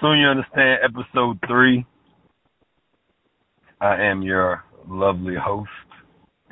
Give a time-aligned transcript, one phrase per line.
[0.00, 1.84] Soon you understand episode three.
[3.80, 5.70] I am your lovely host,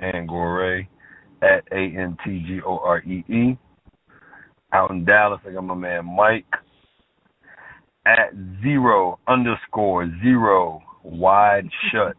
[0.00, 0.88] Ant Goree,
[1.42, 3.56] at A N T G O R E E.
[4.72, 6.44] Out in Dallas, I got my man Mike
[8.04, 8.32] at
[8.62, 12.16] zero underscore zero wide shut.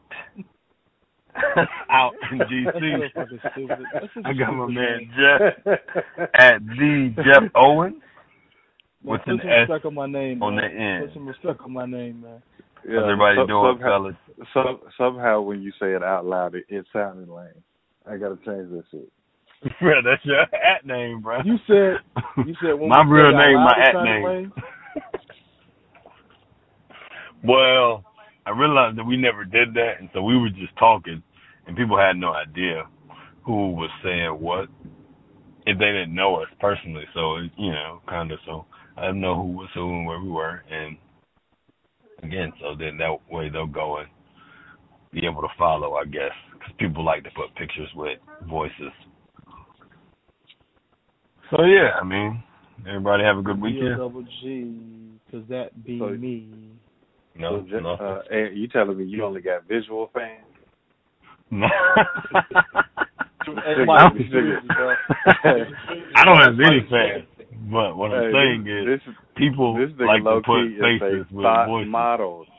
[1.90, 3.02] Out in GC.
[4.26, 5.78] I got my man Jeff
[6.36, 8.02] at the Jeff Owens
[9.08, 10.44] with Put an some S respect on my name.
[10.44, 10.64] on man.
[10.64, 11.06] the end.
[11.06, 12.42] Put some respect on my name, man.
[12.88, 14.16] Yeah, everybody some- doing, somehow, fellas?
[14.54, 17.64] some, somehow when you say it out loud, it, it sounded lame.
[18.10, 19.12] I gotta change that shit.
[19.82, 21.40] Bro, that's your at name, bro.
[21.44, 21.98] You said
[22.46, 24.24] you said when my real said name, loud, my at name.
[24.26, 24.54] lame.
[27.44, 28.04] Well,
[28.46, 31.22] I realized that we never did that, and so we were just talking,
[31.68, 32.84] and people had no idea
[33.46, 34.70] who was saying what
[35.66, 37.04] if they didn't know us personally.
[37.14, 38.40] So it, you know, kind of.
[38.46, 38.66] So
[38.98, 40.98] I didn't know who was who and where we were, and
[42.24, 44.08] again, so then that way they'll go and
[45.12, 48.18] be able to follow, I guess, because people like to put pictures with
[48.50, 48.92] voices.
[51.52, 52.44] So yeah, I mean,
[52.88, 53.98] everybody have a good B weekend.
[53.98, 54.74] double G,
[55.32, 56.50] cause that be So- me.
[57.40, 57.92] No, So, ju- no.
[57.94, 60.44] uh, you telling me you only got visual fans?
[61.52, 61.68] No.
[63.46, 64.96] Hey, Mike, This nigga- bro.
[66.16, 67.26] I don't have any fans,
[67.72, 70.64] but what I'm Hey, saying this, is this people this nigga like low to put
[70.68, 71.92] key faces with thought voices.
[71.92, 72.46] model.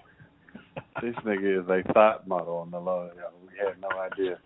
[1.03, 3.09] This nigga is a thought model on the low.
[3.17, 4.39] Yo, we had no idea.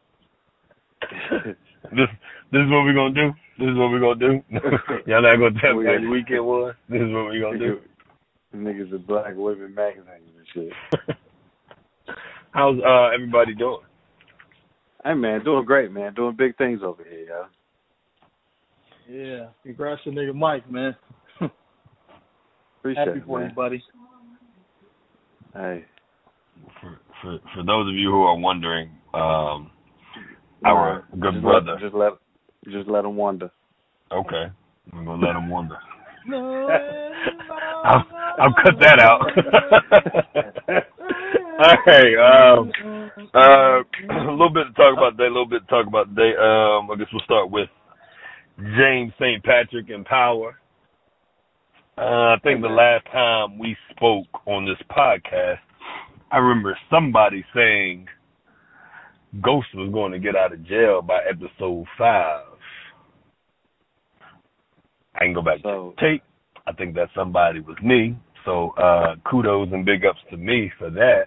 [1.90, 2.08] This
[2.52, 3.32] this is what we're gonna do.
[3.58, 4.42] This is what we're gonna do.
[5.10, 6.74] Y'all not gonna tell me We- weekend was.
[6.88, 7.80] This is what we're gonna do.
[8.54, 10.72] Niggas in black women magazines and shit.
[12.52, 13.80] How's uh everybody doing?
[15.04, 16.12] Hey man, doing great, man.
[16.14, 17.44] Doing big things over here, yo.
[19.12, 20.96] Yeah, congrats to nigga Mike, man.
[22.78, 23.50] Appreciate Happy it, for man.
[23.50, 23.82] you, buddy.
[25.52, 25.84] Hey,
[26.80, 29.70] For for for those of you who are wondering, um,
[30.64, 31.72] our nah, good just brother.
[31.72, 32.12] Let, just let
[32.70, 33.50] just let them wonder.
[34.10, 34.46] Okay,
[34.94, 35.76] I'm gonna let him wonder.
[36.26, 36.68] No,
[37.84, 38.04] I'll,
[38.38, 39.20] I'll cut that out.
[41.60, 42.16] All right.
[42.56, 42.72] Um,
[43.34, 43.82] uh,
[44.30, 45.26] a little bit to talk about today.
[45.26, 46.32] A little bit to talk about today.
[46.40, 47.68] Um, I guess we'll start with
[48.58, 49.42] James St.
[49.44, 50.58] Patrick and Power.
[51.98, 55.58] Uh, I think the last time we spoke on this podcast,
[56.30, 58.06] I remember somebody saying
[59.42, 62.44] Ghost was going to get out of jail by episode five.
[65.14, 66.22] I can go back So- to tape.
[66.66, 68.16] I think that somebody was me.
[68.44, 71.26] So uh kudos and big ups to me for that.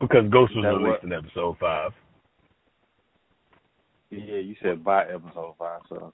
[0.00, 1.92] Because Ghost was released what- in episode five.
[4.10, 6.12] Yeah, you said by episode five, so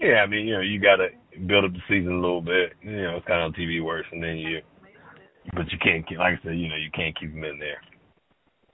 [0.00, 1.08] Yeah, I mean, you know, you gotta
[1.46, 2.72] build up the season a little bit.
[2.82, 4.62] You know, it's kinda how TV works and then you
[5.54, 7.80] but you can't keep like I said, you know, you can't keep them in there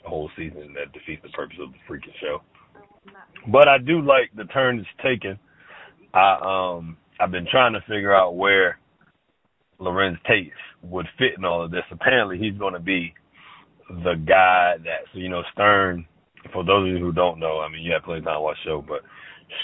[0.05, 2.43] a whole season that defeats the purpose of the freaking show.
[3.51, 5.39] But I do like the turn it's taken.
[6.15, 8.79] I um I've been trying to figure out where
[9.81, 11.85] Larenz Tate would fit in all of this.
[11.91, 13.13] Apparently he's gonna be
[13.89, 16.07] the guy that so you know Stern
[16.53, 18.41] for those of you who don't know, I mean you have plenty of time to
[18.41, 19.01] watch the show, but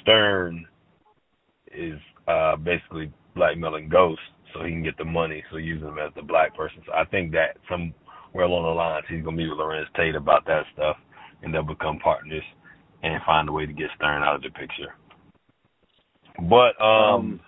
[0.00, 0.66] Stern
[1.77, 4.21] is uh basically blackmailing Ghost
[4.53, 6.83] so he can get the money, so using him as the black person.
[6.87, 10.44] So I think that somewhere along the lines he's gonna meet with Larenz Tate about
[10.47, 10.97] that stuff
[11.43, 12.43] and they'll become partners
[13.03, 14.94] and find a way to get Stern out of the picture.
[16.49, 17.41] But um,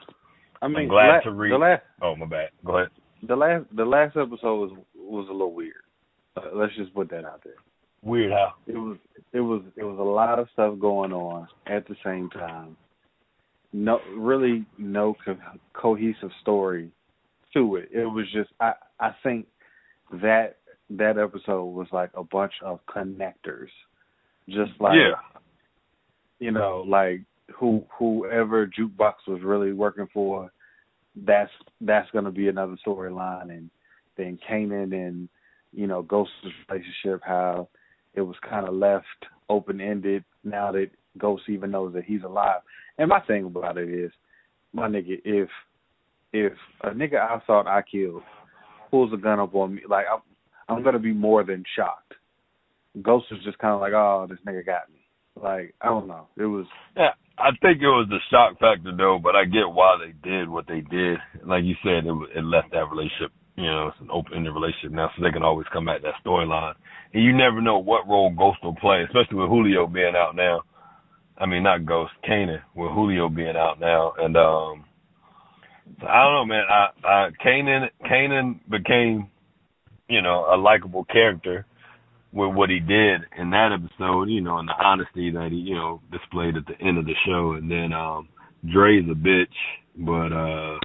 [0.60, 1.52] I mean, I'm glad la- to read.
[1.52, 2.50] the last oh my bad.
[2.64, 2.88] Go ahead.
[3.26, 5.74] the last the last episode was was a little weird.
[6.36, 7.54] Uh, let's just put that out there.
[8.02, 8.54] Weird how.
[8.66, 8.98] It was
[9.32, 12.76] it was it was a lot of stuff going on at the same time.
[13.76, 15.36] No, really, no co-
[15.72, 16.92] cohesive story
[17.54, 17.88] to it.
[17.92, 19.48] It was just I I think
[20.12, 20.58] that
[20.90, 23.70] that episode was like a bunch of connectors,
[24.48, 25.40] just like yeah.
[26.38, 30.52] you know, like who whoever jukebox was really working for,
[31.16, 33.70] that's that's gonna be another storyline, and
[34.16, 35.28] then Kanan and
[35.72, 36.32] you know Ghost's
[36.68, 37.68] relationship, how
[38.14, 39.04] it was kind of left
[39.48, 42.60] open ended now that Ghost even knows that he's alive.
[42.98, 44.10] And my thing about it is,
[44.72, 45.48] my nigga, if
[46.32, 46.52] if
[46.82, 48.22] a nigga I thought I killed
[48.90, 50.20] pulls a gun up on me, like I'm
[50.68, 52.14] I'm gonna be more than shocked.
[53.02, 55.00] Ghost was just kind of like, oh, this nigga got me.
[55.40, 59.18] Like I don't know, it was Yeah, I think it was the shock factor though,
[59.22, 61.18] but I get why they did what they did.
[61.44, 63.32] Like you said, it, it left that relationship.
[63.56, 66.74] You know, it's an open-ended relationship now, so they can always come back that storyline.
[67.12, 70.62] And you never know what role Ghost will play, especially with Julio being out now.
[71.38, 74.84] I mean, not Ghost, Kanan, with Julio being out now, and um,
[76.00, 76.64] so I don't know, man.
[76.70, 79.30] I, I Kanan, Kanan became
[80.08, 81.66] you know, a likable character
[82.32, 85.74] with what he did in that episode, you know, and the honesty that he, you
[85.74, 87.52] know, displayed at the end of the show.
[87.52, 88.28] And then um
[88.72, 89.46] Dre's a bitch,
[89.96, 90.78] but uh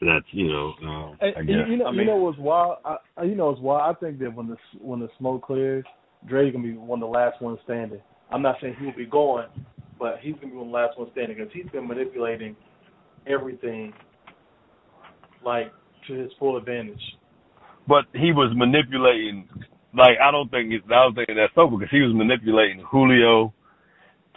[0.00, 1.66] that's you know, um, Hey, I you, guess.
[1.68, 2.78] you know, I you know what's wild?
[2.84, 3.96] I, you know what's wild?
[3.96, 5.84] I think that when the when the smoke clears,
[6.26, 8.00] Dre's gonna be one of the last ones standing.
[8.30, 9.46] I'm not saying he will be going,
[9.98, 12.56] but he's gonna be one of the last one standing because he's been manipulating
[13.26, 13.92] everything
[15.44, 15.72] like
[16.06, 17.00] to his full advantage.
[17.86, 19.48] but he was manipulating.
[19.92, 23.52] Like I don't think I don't think that's so because he was manipulating Julio,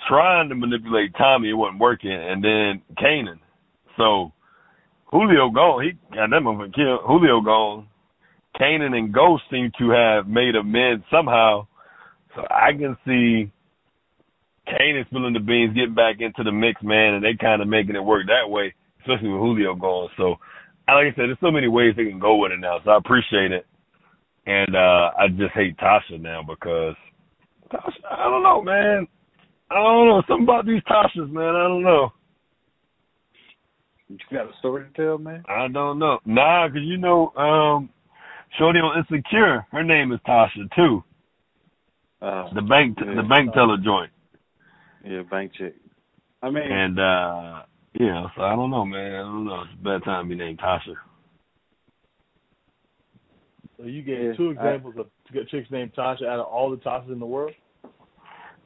[0.08, 1.52] trying to manipulate Tommy.
[1.52, 3.40] It wasn't working, and then Kanan.
[3.96, 4.34] So
[5.12, 5.84] Julio gone.
[5.84, 7.02] He got that motherfucker killed.
[7.06, 7.88] Julio gone.
[8.60, 11.68] Kanan and Ghost seem to have made amends somehow.
[12.36, 13.52] So I can see
[14.68, 17.96] Kanan spilling the beans, getting back into the mix, man, and they kind of making
[17.96, 20.10] it work that way, especially with Julio gone.
[20.18, 20.36] So
[20.88, 22.98] like I said, there's so many ways they can go with it now, so I
[22.98, 23.66] appreciate it.
[24.46, 26.96] And uh I just hate Tasha now because
[27.72, 29.08] Tasha, I don't know, man.
[29.72, 30.22] I don't know.
[30.28, 31.56] Something about these Tashas, man.
[31.56, 32.12] I don't know.
[34.10, 35.44] You got a story to tell, man?
[35.50, 36.20] I don't know.
[36.26, 37.90] Nah, cause you know, um,
[38.60, 41.04] Shorty on Insecure, her name is Tasha too.
[42.22, 43.16] Uh, The bank, Yeah.
[43.16, 44.12] the bank teller joint,
[45.04, 45.74] yeah, bank check.
[46.42, 47.64] I mean, and uh
[47.94, 49.14] you know, so I don't know, man.
[49.14, 49.62] I don't know.
[49.62, 50.96] It's a bad time to be named Tasha.
[53.78, 55.08] So you gave Yeah, two I- examples of
[55.50, 57.54] chicks named Tasha out of all the Tashas in the world.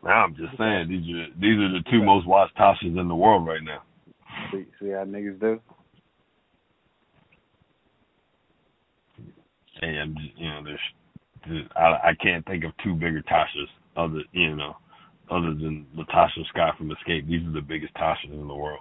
[0.04, 3.16] Now I'm just saying these are these are the two most watched Tashas in the
[3.16, 3.82] world right now.
[4.52, 5.60] see, see how niggas do.
[9.82, 10.80] Hey, I'm just, you know, there's,
[11.48, 14.76] there's I I can't think of two bigger Tashas other you know,
[15.30, 17.28] other than Latasha Scott from Xscape.
[17.28, 18.80] These are the biggest Tashas in the world,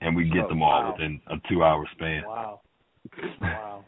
[0.00, 0.92] and we get Oh, them all wow.
[0.92, 2.22] within a two hour span.
[2.26, 2.60] Wow.
[3.40, 3.84] Wow.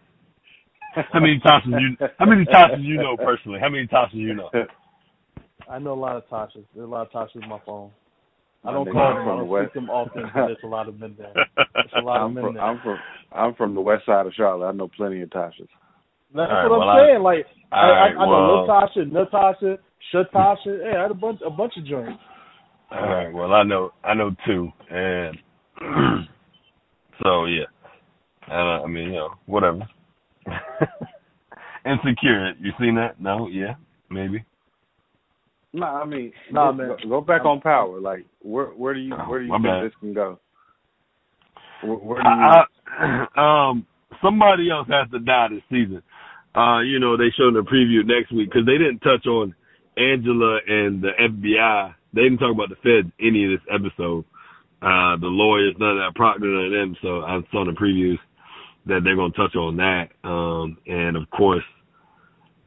[1.12, 3.59] How many Tashas you How many Tashas you know personally?
[3.61, 4.51] How many Tashas you know?
[5.69, 6.65] I know a lot of Tashas.
[6.75, 7.91] There's a lot of Tashas on my phone.
[8.67, 9.19] I don't call them.
[9.19, 9.65] I from the don't West.
[9.71, 11.33] speak them often, but there's a lot of men there.
[11.75, 12.62] There's a lot of I'm men from, there.
[12.62, 12.99] I'm from
[13.33, 14.67] I'm from the west side of Charlotte.
[14.69, 15.69] I know plenty of Tashas.
[16.35, 17.23] That's All right, what I'm I- saying.
[17.23, 19.79] Like I, All right, I, I know well- Latasha, Natasha,
[20.12, 20.67] Shatasha.
[20.67, 22.21] Yeah, I had a bunch, a bunch of joints.
[22.91, 23.33] All right.
[23.33, 25.37] Well, I know I know two, and
[27.23, 27.65] so yeah.
[28.47, 29.81] And uh, I mean, you know, whatever.
[31.87, 32.53] Insecure.
[32.61, 33.21] You seen that?
[33.21, 33.49] No.
[33.49, 33.75] Yeah.
[34.11, 34.45] Maybe.
[35.73, 36.97] No, I mean, Nah, man.
[37.03, 38.01] Go, go back on power.
[38.01, 39.85] Like, where where do you where do you My think bad.
[39.85, 40.39] this can go?
[41.83, 42.35] Where, where do you?
[42.35, 43.87] I, I, um,
[44.23, 46.03] somebody else has to die this season.
[46.55, 49.53] Uh, you know, they showed the preview next week because they didn't touch on
[49.96, 51.94] Angela and the FBI.
[52.12, 54.25] They didn't talk about the feds any of this episode.
[54.82, 56.96] Uh, the lawyers, none of that, Proctor, none of them.
[57.02, 58.19] So I saw in the previews
[58.87, 60.08] that they're going to touch on that.
[60.29, 61.64] Um, and of course,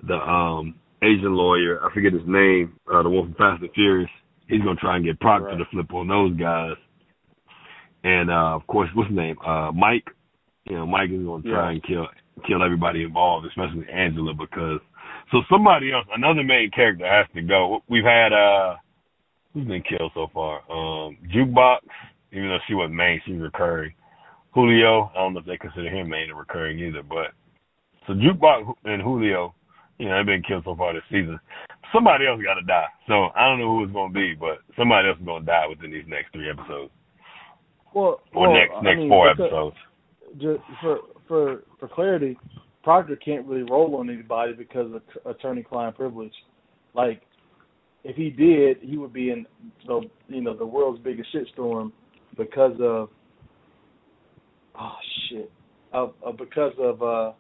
[0.08, 4.10] the um, Asian lawyer, I forget his name, uh, the one from Fast and Furious,
[4.48, 5.58] he's going to try and get Proctor Right.
[5.60, 6.76] to flip on those guys.
[8.04, 9.36] And uh, of course, what's his name?
[9.46, 10.08] Uh, Mike.
[10.66, 11.74] You know, Mike is going to try Yeah.
[11.76, 12.08] and kill
[12.48, 14.80] kill everybody involved, especially Angela, because
[15.32, 17.80] so somebody else, another main character has to go.
[17.90, 18.76] We've had uh,
[19.54, 20.62] who's been killed so far?
[20.72, 21.80] Um, Jukebox,
[22.32, 23.94] even though she wasn't main, she's recurring.
[24.54, 27.34] Julio, I don't know if they consider him main or recurring either, but
[28.08, 29.54] so Jukebox and Julio,
[30.00, 31.40] you know, they've been killed so far this season.
[31.94, 32.88] Somebody else got to die.
[33.08, 35.46] So I don't know who it's going to be, but somebody else is going to
[35.46, 36.92] die within these next three episodes
[37.94, 39.76] Well, or well, next I next mean, four episodes.
[40.38, 42.38] Just for for for clarity,
[42.84, 46.34] Proctor can't really roll on anybody because of attorney-client privilege.
[46.94, 47.22] Like,
[48.04, 49.46] if he did, he would be in
[49.86, 51.92] the you know the world's biggest shitstorm
[52.38, 53.10] because of
[54.80, 54.96] oh
[55.30, 55.52] shit
[55.92, 57.32] of, of because of uh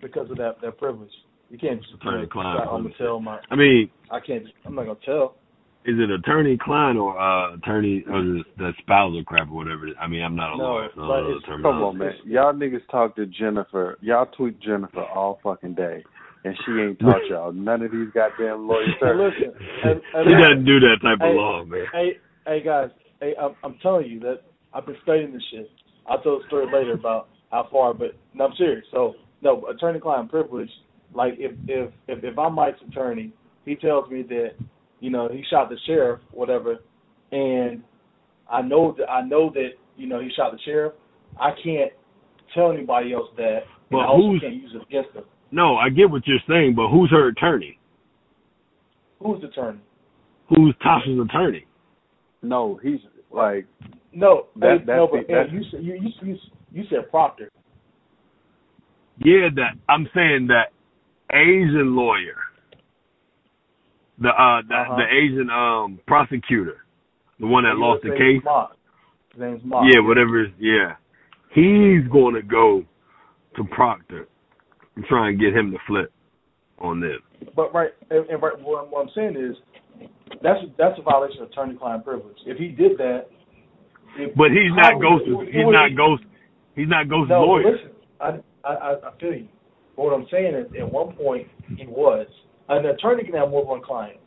[0.00, 1.10] because of that that privilege.
[1.50, 4.98] You can't just Attorney-client I'm gonna tell my I mean, I can't I'm not gonna
[5.04, 5.36] tell.
[5.86, 9.86] Is it attorney client or uh attorney or is it the spousal crap or whatever?
[10.00, 12.12] I mean, I'm not a No, lawyer, so I but it's- Come on, man.
[12.24, 13.98] Y'all niggas talk to Jennifer.
[14.00, 16.02] Y'all tweet Jennifer all fucking day,
[16.44, 18.94] and she ain't taught y'all none of these goddamn lawyers.
[19.00, 21.84] Hey, listen, and, and He doesn't do that type of law, man.
[21.92, 22.88] Hey, hey guys,
[23.20, 24.40] hey, I'm, I'm telling you that
[24.72, 25.70] I've been studying this shit.
[26.06, 28.84] I'll tell a story later about how far, but no, I'm serious.
[28.90, 30.68] So, no, attorney-client privilege.
[31.14, 33.32] Like, if if if, if I'm Mike's attorney,
[33.64, 34.50] he tells me that,
[35.04, 36.78] you know, he shot the sheriff, whatever,
[37.30, 37.82] and
[38.50, 40.94] I know that I know that you know he shot the sheriff.
[41.38, 41.92] I can't
[42.54, 43.58] tell anybody else that.
[43.64, 45.24] and But I also who's- can't use it against them.
[45.50, 47.78] No, I get what you're saying, but who's her attorney?
[49.20, 49.80] Who's the attorney?
[50.48, 51.66] Who's Tasha's attorney?
[52.42, 53.66] No, he's like
[54.12, 56.38] No, That- hey, that's no, the- but hey, that's- you, said- you you you
[56.72, 57.50] you said Proctor.
[59.18, 60.72] Yeah, that I'm saying that
[61.30, 62.36] Asian lawyer,
[64.18, 64.96] the uh, the, Uh-huh.
[64.96, 66.84] the Asian um prosecutor,
[67.40, 68.44] the one that He lost the saying case.
[68.44, 68.76] Mark.
[69.32, 69.86] His name's Mark.
[69.92, 70.46] Yeah, whatever.
[70.58, 70.94] Yeah,
[71.50, 72.84] he's going to go
[73.56, 74.28] to Proctor
[74.96, 76.12] and try and get him to flip
[76.78, 77.18] on this.
[77.56, 79.56] But right, and, and right, what, I'm- what I'm saying is,
[80.42, 82.36] that's that's a violation of attorney-client privilege.
[82.46, 83.26] If he did that,
[84.16, 85.24] if, But he's not Ghost.
[85.26, 86.22] it would- it He's not Ghost.
[86.76, 87.72] He's not Ghost's No, lawyer.
[87.72, 87.90] listen,
[88.20, 88.28] I,
[88.64, 89.48] I I I feel you.
[89.96, 92.26] But what I'm saying is, at one point he was
[92.68, 94.18] an attorney can have more than one client.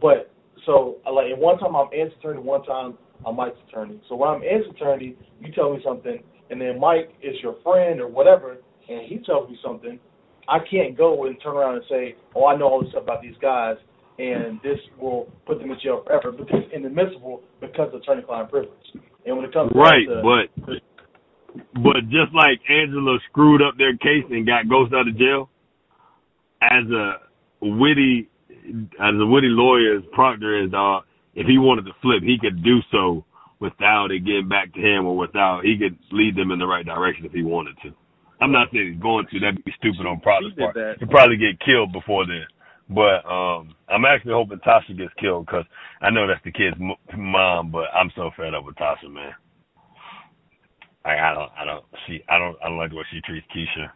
[0.00, 0.30] But
[0.66, 4.00] so like at one time I'm Ant's attorney, one time I'm Mike's attorney.
[4.08, 8.00] So when I'm Ant's attorney, you tell me something, and then Mike is your friend
[8.00, 8.58] or whatever,
[8.88, 9.98] and he tells me something.
[10.48, 13.20] I can't go and turn around and say, "Oh, I know all this stuff about
[13.20, 13.76] these guys,
[14.18, 18.92] and this will put them in jail forever," because it's inadmissible because of attorney-client privilege.
[19.26, 20.80] And when it comes Right, to, but
[21.74, 25.50] but just like Angela screwed up their case and got Ghost out of jail,
[26.62, 27.27] as a
[27.60, 28.28] witty
[29.00, 31.00] as a witty lawyer as Proctor is, uh,
[31.34, 33.24] if he wanted to flip, he could do so
[33.60, 36.84] without it getting back to him or without he could lead them in the right
[36.84, 37.92] direction if he wanted to.
[38.40, 39.40] I'm not saying he's going to.
[39.40, 40.74] That'd be stupid on Proctor's part.
[40.74, 40.96] that.
[41.00, 42.46] He'd probably get killed before then.
[42.88, 45.64] But um I'm actually hoping Tasha gets killed because
[46.00, 47.70] I know that's the kid's m- mom.
[47.70, 49.32] But I'm so fed up with Tasha, man.
[51.04, 53.46] Like I don't, I don't, she, I don't, I don't like the way she treats
[53.54, 53.90] Keisha.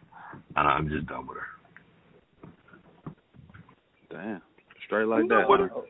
[0.55, 1.47] I don't, I'm just done with her.
[4.13, 4.41] Damn.
[4.85, 5.49] Straight like that.
[5.49, 5.81] What- huh?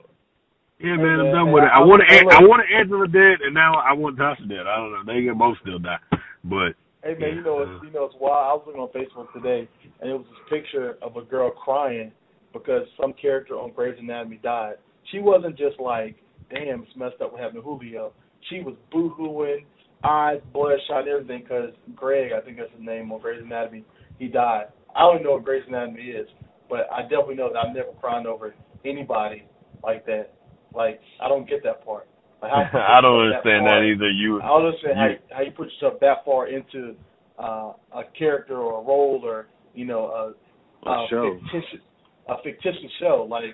[0.80, 1.68] Yeah, man, I'm done with it.
[1.68, 4.68] I- I want to, I- I want Angela dead, and now I want Tasha dead.
[4.68, 5.04] I don't know.
[5.06, 6.00] They can both still die,
[6.44, 8.48] but Hey man, you know it's uh, you know it's wild.
[8.48, 9.68] I was looking on Facebook today,
[10.00, 12.12] and it was this picture of a girl crying
[12.54, 14.76] because some character on Grey's Anatomy died.
[15.12, 16.16] She wasn't just like,
[16.50, 18.14] "Damn, it's messed up what happened to Julio."
[18.50, 19.66] She was boo-hooing,
[20.04, 23.84] eyes bloodshot, and everything because Greg, I think that's his name on Grey's Anatomy,
[24.18, 24.68] he died.
[24.96, 26.28] I don't even know what Grey's Anatomy is,
[26.74, 29.44] but I definitely know that I've never cried over anybody
[29.84, 30.34] like that.
[30.74, 32.08] Like I don't get that part.
[32.42, 34.10] Like, how I don't understand far- that either.
[34.10, 36.96] You, I don't understand how you- you, how you put yourself that far into
[37.38, 41.40] uh, a character or a role or you know a, A a show.
[41.44, 41.82] fictitious
[42.28, 43.28] a fictitious show.
[43.30, 43.54] Like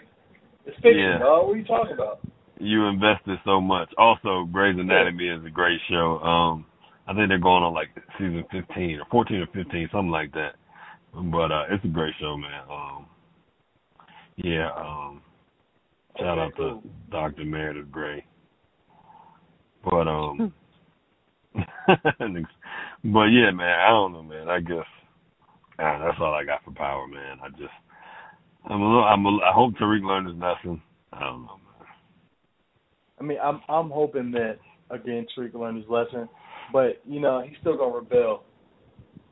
[0.66, 1.20] it's fiction, Yeah.
[1.20, 1.48] dog.
[1.48, 2.20] What are you talking about?
[2.62, 3.88] you invested so much.
[3.98, 6.20] Also, Grey's Anatomy is a great show.
[6.20, 6.66] Um,
[7.08, 10.56] I think they're going on like season 15 or 14 or 15, something like that.
[11.16, 12.62] But uh, it's a great show, man.
[12.70, 13.06] Um,
[14.44, 14.70] yeah.
[14.76, 15.22] Um,
[16.18, 16.82] shout Okay, out cool.
[16.82, 17.46] to Dr.
[17.46, 18.26] Meredith Grey.
[19.84, 20.54] But um,
[21.54, 23.80] but yeah, man.
[23.80, 24.50] I don't know, man.
[24.50, 24.86] I guess
[25.80, 27.38] ah, that's all I got for power, man.
[27.44, 27.72] I just
[28.66, 29.04] I'm a little.
[29.04, 29.26] I'm.
[29.26, 30.82] A, I hope Tariq learned his lesson.
[31.14, 31.88] I don't know, man.
[33.20, 34.58] I mean, I'm I'm hoping that
[34.90, 36.28] again Tariq will learn his lesson,
[36.74, 38.44] but you know he's still gonna rebel,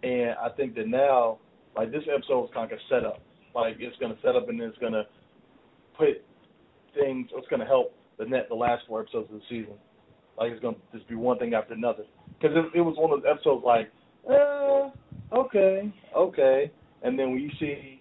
[0.04, 1.40] and I think that now
[1.76, 3.22] like this episode was kind of a setup.
[3.58, 5.04] Like it's gonna set up and it's gonna
[5.98, 6.24] put
[6.94, 7.28] things.
[7.36, 9.74] It's gonna help the net the last four episodes of the season.
[10.38, 12.04] Like it's gonna just be one thing after another.
[12.40, 13.92] Because it, it was one of those episodes like,
[14.30, 14.90] eh,
[15.36, 16.72] okay, okay,
[17.02, 18.00] and then when you see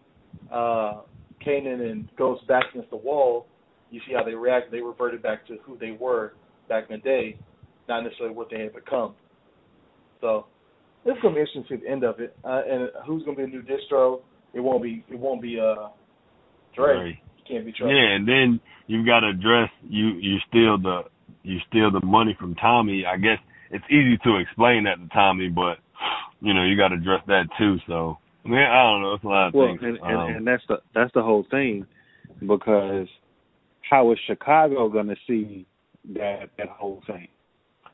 [0.52, 1.00] uh
[1.44, 3.46] Kanan and Ghost back against the wall,
[3.90, 4.70] you see how they react.
[4.70, 6.34] They reverted back to who they were
[6.68, 7.38] back in the day,
[7.88, 9.14] not necessarily what they had become.
[10.20, 10.48] So
[11.06, 12.36] it's gonna be interesting to see the end of it.
[12.44, 14.20] Uh, and who's gonna be a new distro?
[14.56, 15.04] It won't be.
[15.10, 15.60] It won't be.
[15.60, 15.88] Uh,
[16.74, 16.96] Dre.
[16.96, 17.14] Right.
[17.46, 17.94] Can't be trusted.
[17.94, 20.08] Yeah, and then you've got to address you.
[20.18, 21.02] You steal the
[21.42, 23.04] you steal the money from Tommy.
[23.06, 23.38] I guess
[23.70, 25.76] it's easy to explain that to Tommy, but
[26.40, 27.76] you know you got to address that too.
[27.86, 29.12] So I mean, I don't know.
[29.14, 29.80] It's a lot of Well, things.
[29.82, 31.86] and, and, Um, and that's the that's the whole thing,
[32.40, 33.08] because
[33.88, 35.66] how is Chicago going to see
[36.14, 37.28] that that whole thing?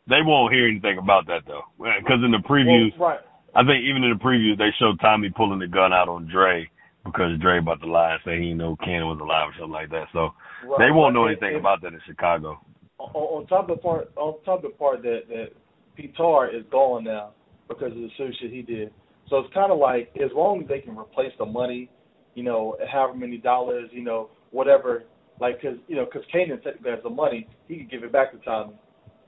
[0.09, 3.21] they won't hear anything about that though, because in the previews, Well, right.
[3.55, 6.71] I think even in the previews they showed Tommy pulling the gun out on Dre
[7.05, 9.91] because Dre about to lie and say he know Kanan was alive or something like
[9.91, 10.07] that.
[10.13, 10.31] So
[10.67, 10.79] right.
[10.79, 12.61] they won't know anything and- about that in Chicago.
[12.99, 15.49] on, on top of the part on top of the part that that
[15.97, 17.33] Pete Tar is gone now
[17.69, 18.93] because of the silly shit he did.
[19.29, 21.91] So it's kind of like as long as they can replace the money,
[22.35, 25.05] you know, however many dollars, you know, whatever,
[25.41, 28.33] like because you know because Kanan technically has the money, he could give it back
[28.33, 28.75] to Tommy,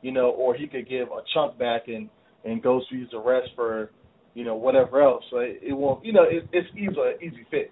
[0.02, 2.09] you know, or he could give a chunk back and
[2.45, 3.90] and goes to use the rest for
[4.35, 5.25] you know whatever else.
[5.31, 6.91] So it, it won't, you know, it, it's easy
[7.23, 7.71] easy fix.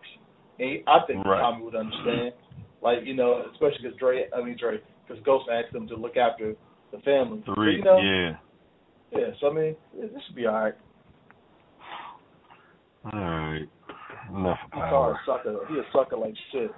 [0.59, 1.41] And I think Right.
[1.41, 2.33] Tommy would understand,
[2.81, 6.17] like you know, especially because Dre, I mean Dre, because Ghost asked them to look
[6.17, 6.55] after
[6.93, 7.43] the family.
[7.55, 8.37] Three, you know, yeah.
[9.13, 9.31] yeah.
[9.41, 10.75] So I mean, it, this should be all right.
[13.13, 13.69] All right.
[14.31, 15.13] Enough power.
[15.13, 15.59] a sucker.
[15.69, 16.71] He a sucker like shit.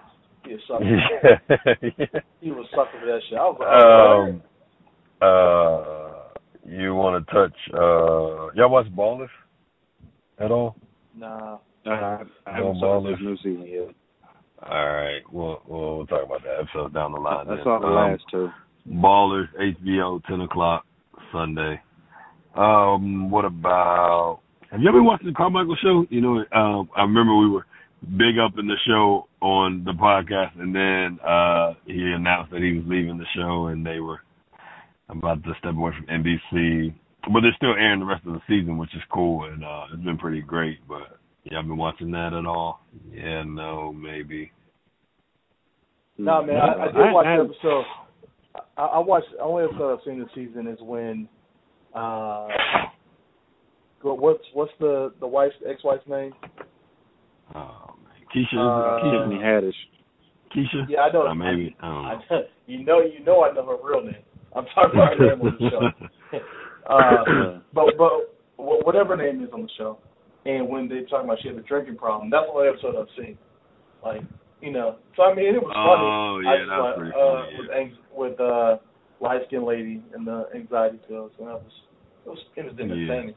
[0.47, 0.85] He a sucker.
[0.85, 2.21] yeah.
[2.41, 3.39] he was a sucker for that shit.
[3.39, 4.43] I was like, um,
[5.21, 6.15] uh,
[6.67, 7.55] you want to touch?
[7.73, 9.29] Uh, y'all watch Ballers
[10.39, 10.77] at all?
[11.17, 11.59] nah.
[11.87, 13.95] I haven't started this new season yet.
[14.63, 17.47] All right, we'll we'll, we'll talk about that episode down the line.
[17.49, 17.65] I then.
[17.65, 18.51] saw the Um, last two.
[18.89, 20.87] Ballers, HBO, ten o'clock
[21.33, 21.81] Sunday.
[22.55, 24.41] Um, what about?
[24.71, 26.07] Have you ever watched the Carmichael show?
[26.09, 27.67] You know, um, I remember we were
[28.17, 32.73] big up in the show on the podcast, and then uh he announced that he
[32.79, 34.21] was leaving the show, and they were
[35.11, 36.95] about to step away from NBC.
[37.33, 40.03] But they're still airing the rest of the season, which is cool, and uh it's
[40.03, 40.79] been pretty great.
[40.87, 42.85] But y'all been watching that at all?
[43.13, 44.51] Yeah, no, maybe.
[46.19, 47.85] No, man, I, I did watch the episode.
[48.77, 49.27] I, I watched.
[49.41, 51.29] Only episode I've seen this season is when.
[51.95, 52.49] uh
[54.03, 56.33] go- What's what's the the wife's ex-wife's name?
[57.55, 59.81] Oh man, Keisha, Uh, Keisha, Tiffany Haddish.
[60.55, 60.85] Keisha.
[60.89, 61.27] Yeah, I know.
[61.27, 61.75] Uh, maybe.
[61.81, 62.43] I don't I, know.
[62.67, 64.15] you know, you know, I know her real name.
[64.55, 66.39] I'm talking about her name on the show.
[66.89, 69.99] uh, but but whatever name is on the show,
[70.45, 73.09] and when they talk about she had a drinking problem, that's the only episode I've
[73.17, 73.39] seen.
[74.05, 74.23] Like
[74.61, 76.09] you know, so I mean, it was funny.
[76.09, 77.79] Oh, I yeah, that's like, pretty uh, funny, With yeah.
[77.79, 78.77] ang- with uh,
[79.21, 81.73] light skinned lady and the anxiety pills, and that was
[82.25, 83.35] it was it was entertaining.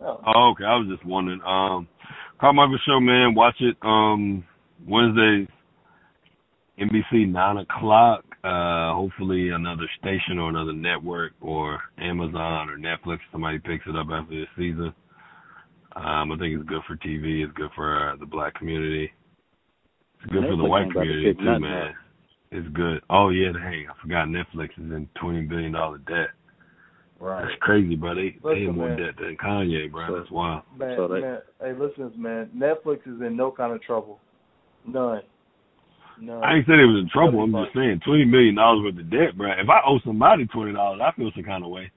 [0.00, 0.20] Oh.
[0.26, 0.64] Oh, okay.
[0.64, 1.40] I was just wondering.
[1.46, 1.86] Um,
[2.40, 3.34] Carmichael Show, man.
[3.34, 3.76] Watch it.
[3.82, 4.44] Um,
[4.86, 5.48] Wednesdays,
[6.78, 8.24] NBC nine o'clock.
[8.92, 13.18] Uh, hopefully another station or another network or Amazon or Netflix.
[13.30, 14.92] Somebody picks it up after this season.
[15.96, 17.44] Um, I think it's good for TV.
[17.44, 19.10] It's good for uh, the black community.
[20.22, 21.88] It's good for the white ain't to community too, man.
[21.88, 21.94] up.
[22.50, 23.00] It's good.
[23.10, 26.28] Oh yeah, hey, I forgot Netflix is in twenty billion dollar debt.
[27.18, 27.42] Right.
[27.42, 28.14] That's crazy, bro.
[28.14, 28.98] They they Listen, in more man.
[28.98, 30.06] debt than Kanye, bro.
[30.08, 30.62] So- That's wild.
[30.76, 32.50] Man, So they- man, hey, listen, man.
[32.56, 34.20] Netflix is in no kind of trouble.
[34.86, 35.22] None.
[36.22, 36.44] None.
[36.44, 37.42] I ain't saying it was in trouble.
[37.42, 39.50] I'm just saying twenty million dollars worth of debt, bro.
[39.58, 41.90] If I owe somebody twenty dollars, I feel some kind of way.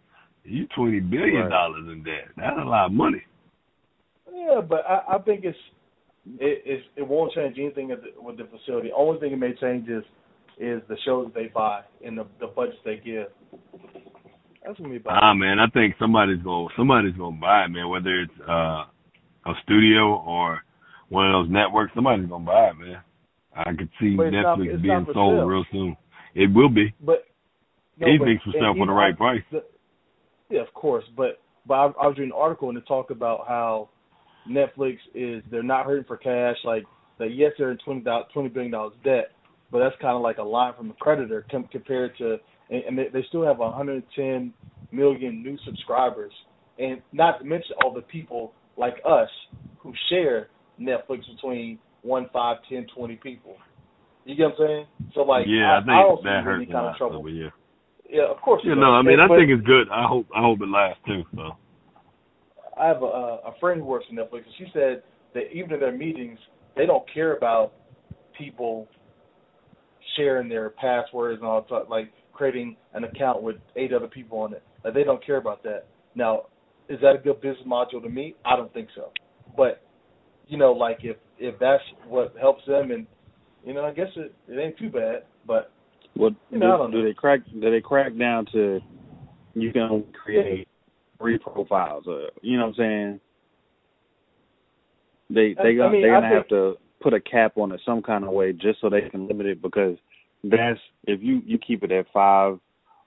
[0.43, 2.33] You twenty billion dollars in debt.
[2.35, 3.21] That's a lot of money.
[4.33, 5.57] Yeah, but I, I think it's
[6.39, 8.89] it it's, it won't change anything at the, with the facility.
[8.95, 10.03] Only thing it may change is
[10.57, 13.27] is the shows they buy and the the budgets they give.
[14.65, 15.21] That's gonna be about.
[15.21, 17.89] Ah man, I think somebody's gonna somebody's gonna buy it, man.
[17.89, 18.85] Whether it's uh
[19.45, 20.63] a studio or
[21.09, 23.01] one of those networks, somebody's gonna buy it, man.
[23.55, 25.45] I could see it's not- Netflix being sold sale.
[25.45, 25.97] real soon.
[26.33, 26.93] It will be.
[27.01, 27.25] but
[27.97, 29.41] no, Anything's for sale for the right price.
[29.51, 29.63] the-
[30.49, 31.05] yeah, of course.
[31.15, 33.89] But but I, I was reading an article and it talked about how
[34.49, 36.57] Netflix is they're not hurting for cash.
[36.63, 36.83] Like
[37.19, 39.31] that, yes, they're in twenty twenty billion dollars debt,
[39.71, 42.37] but that's kind of like a line from a creditor com- compared to,
[42.69, 44.53] and, and they, they still have 110
[44.91, 46.31] million new subscribers,
[46.77, 49.29] and not to mention all the people like us
[49.79, 53.57] who share Netflix between one, five, ten, twenty people.
[54.25, 54.85] You get what I'm saying?
[55.13, 56.95] So like, yeah, I, I, think I don't see that any hurts a kind of
[56.97, 57.29] trouble.
[57.29, 57.49] Yeah.
[58.09, 58.61] Yeah, of course.
[58.63, 59.89] Yeah, no, I mean, I But- think it's good.
[59.91, 61.23] I hope, I hope it lasts too.
[61.35, 61.57] So,
[62.79, 65.01] I have a, a friend who works for Netflix, and she said
[65.33, 66.37] that even in their meetings,
[66.75, 67.73] they don't care about
[68.37, 68.87] people
[70.15, 74.53] sharing their passwords and all that, like creating an account with eight other people on
[74.53, 74.63] it.
[74.83, 75.85] Like they don't care about that.
[76.15, 76.43] Now,
[76.89, 78.35] is that a good business module to me?
[78.45, 79.11] I don't think so.
[79.57, 79.81] But
[80.47, 83.05] you know, like if if that's what helps them, and
[83.65, 85.23] you know, I guess it, it ain't too bad.
[85.45, 85.71] But
[86.15, 87.41] What You know, I do, don't do they crack?
[87.51, 88.79] Do they crack down to
[89.53, 90.67] you can only create
[91.17, 92.05] three profiles?
[92.07, 93.19] Uh, you know what I'm saying?
[95.29, 97.81] They they I gonna mean, they I gonna have to put a cap on it
[97.85, 99.97] some kind of way just so they can limit it because
[100.43, 102.59] that's if you you keep it at five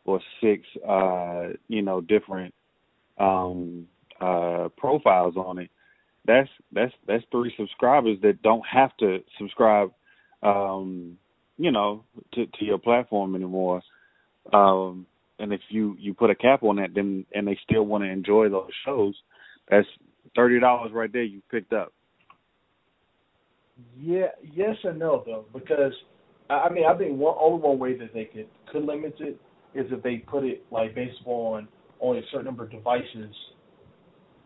[0.04, 2.52] or six uh you know different
[3.18, 3.86] um
[4.20, 5.70] uh profiles on it
[6.28, 9.90] that's that's that's three subscribers that don't have to subscribe
[10.44, 11.16] um
[11.56, 13.82] you know to to your platform anymore
[14.52, 15.06] um
[15.40, 18.10] and if you you put a cap on that then and they still want to
[18.10, 19.14] enjoy those shows
[19.70, 19.88] that's
[20.36, 21.92] thirty dollars right there you picked up
[23.98, 25.92] Yeah, yes and no though, because
[26.50, 29.40] I mean I think one only one way that they could could limit it
[29.74, 31.68] is if they put it like based on
[32.00, 33.34] only a certain number of devices,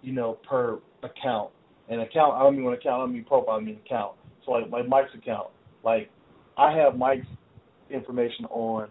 [0.03, 1.51] you know, per account.
[1.89, 4.13] An account I don't mean one account, I don't mean profile, I mean account.
[4.45, 5.49] So like like Mike's account.
[5.85, 6.11] Like
[6.57, 7.27] I have Mike's
[7.91, 8.89] information on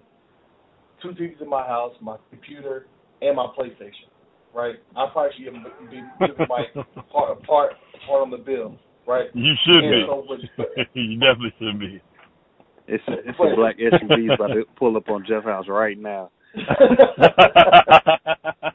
[1.02, 2.86] two TVs in my house, my computer,
[3.22, 4.10] and my PlayStation.
[4.54, 4.76] Right?
[4.98, 6.74] I probably should give him be giving Mike
[7.12, 7.74] part part
[8.06, 8.78] part on the bill,
[9.08, 9.28] right?
[9.34, 10.04] you should Yeah, be.
[10.08, 12.02] so with- you definitely should be.
[12.88, 16.30] it's a, it's a black SUV about to pull up on Jeff House right now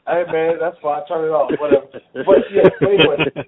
[0.07, 1.01] hey man, that's fine.
[1.07, 1.85] Turn it off, whatever.
[2.13, 3.45] But yeah, but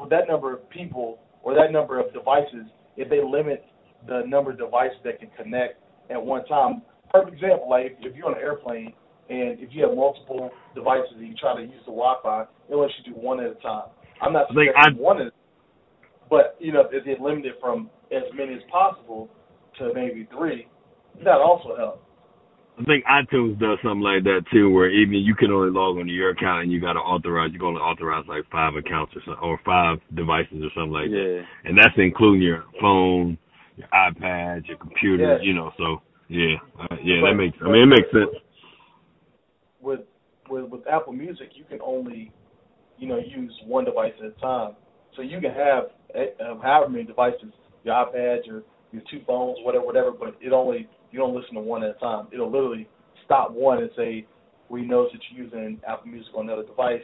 [0.00, 3.64] with that number of people or that number of devices, if they limit
[4.06, 8.26] the number of devices that can connect at one time, perfect example, like if you're
[8.26, 8.92] on an airplane
[9.30, 12.92] and if you have multiple devices and you try to use the Wi-Fi, it lets
[13.04, 13.84] you do one at a time.
[14.20, 15.32] I'm not I think suggesting I- one is,
[16.30, 19.28] but you know, if they limit it from as many as possible
[19.78, 20.66] to maybe three,
[21.24, 22.07] that also helps.
[22.78, 26.12] I think iTunes does something like that too, where even you can only log onto
[26.12, 27.50] your account and you got to authorize.
[27.52, 31.10] You can only authorize like five accounts or something, or five devices or something like
[31.10, 31.68] that, yeah.
[31.68, 33.36] and that's including your phone,
[33.76, 35.34] your iPad, your computer.
[35.34, 35.40] Yes.
[35.42, 37.58] You know, so yeah, uh, yeah, But- that makes.
[37.60, 38.30] I mean, it makes sense.
[39.80, 40.00] With
[40.48, 42.30] with with Apple Music, you can only
[42.96, 44.76] you know use one device at a time.
[45.16, 47.50] So you can have uh, however many devices,
[47.82, 48.62] your iPad, your
[48.92, 50.12] your two phones, whatever, whatever.
[50.12, 52.28] But it only you don't listen to one at a time.
[52.32, 52.88] It'll literally
[53.24, 54.26] stop one and say,
[54.68, 57.02] "We know that you're using Apple Music on another device,"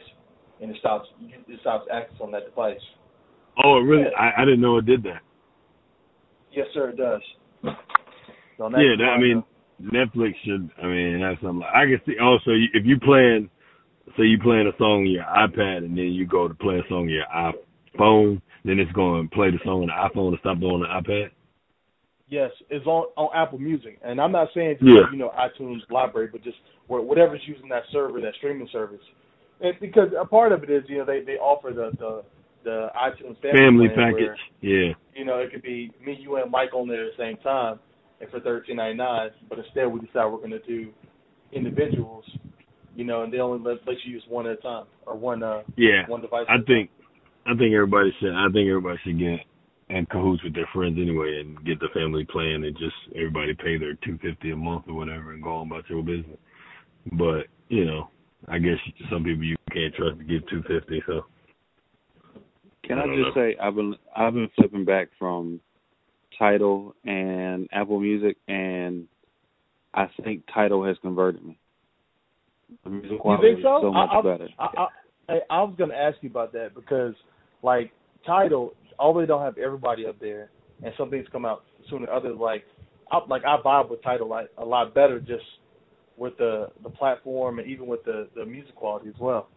[0.61, 2.81] and it stops it stops access on that device.
[3.63, 4.03] Oh, really?
[4.03, 4.19] Yeah.
[4.19, 5.21] I, I didn't know it did that.
[6.51, 7.21] Yes, sir, it does.
[8.57, 10.69] So Yeah, that, I mean, uh, Netflix should.
[10.81, 11.59] I mean, that's something.
[11.59, 12.17] Like, I can see.
[12.19, 13.49] Also, you- if you playing,
[14.17, 16.87] say you playing a song on your iPad, and then you go to play a
[16.87, 20.39] song on your iPhone, then it's going to play the song on the iPhone and
[20.39, 21.31] stop on the iPad.
[22.27, 25.03] Yes, it's on on Apple Music, and I'm not saying Yeah.
[25.11, 26.57] you know iTunes library, but just
[26.87, 29.01] whatever's using that server, that streaming service.
[29.61, 32.23] And because a part of it is, you know, they they offer the the
[32.63, 34.39] the iTunes family, Family package.
[34.61, 34.93] Yeah.
[35.15, 37.79] you know, it could be me, you, and Mike on there at the same time,
[38.19, 39.29] and for thirteen ninety nine.
[39.47, 40.89] But instead, we decide we're going to do
[41.53, 42.25] individuals,
[42.95, 45.43] you know, and they only let, let you use one at a time or one
[45.43, 46.07] uh Yeah.
[46.07, 46.45] one device.
[46.49, 46.89] I think.
[47.45, 48.33] I think everybody should.
[48.33, 49.41] I think everybody should get
[49.89, 53.77] in cahoots with their friends anyway, and get the family plan, and just everybody pay
[53.77, 56.37] their two fifty a month or whatever, and go on about your business.
[57.13, 58.09] But you know,
[58.47, 58.77] I guess
[59.11, 61.03] some people you can't trust to give two fifty.
[61.05, 61.25] So
[62.83, 65.59] Can I I, don't just say I've been I've been flipping back from
[66.37, 69.07] Tidal and Apple Music, and
[69.93, 71.57] I think Tidal has converted me.
[72.83, 73.77] The music You think so?
[73.77, 74.47] is so much I, I, better.
[74.59, 74.87] I, I,
[75.33, 77.13] I, I was going to ask you about that because,
[77.63, 77.91] like,
[78.25, 80.49] Tidal, although they don't have everybody up there,
[80.83, 82.63] and some things come out sooner than others, like,
[83.11, 85.43] I, like I vibe with Tidal like a lot better just
[86.17, 89.47] with the the platform and even with the the music quality as well.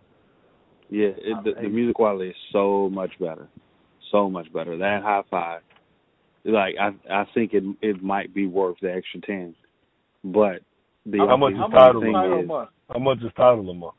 [0.90, 3.48] Yeah, it, the, the music quality is so much better,
[4.10, 4.76] so much better.
[4.76, 5.58] That HiFi,
[6.44, 9.54] like I I think it it might be worth the extra ten,
[10.24, 10.60] but
[11.06, 12.70] the How much is Tidal thing Tidal a is, month?
[12.90, 13.94] how much is Tidal a month?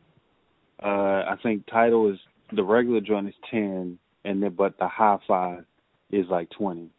[0.82, 2.20] uh, I think Tidal is
[2.56, 5.66] the regular joint is ten, and then but the high five
[6.12, 6.90] is like twenty.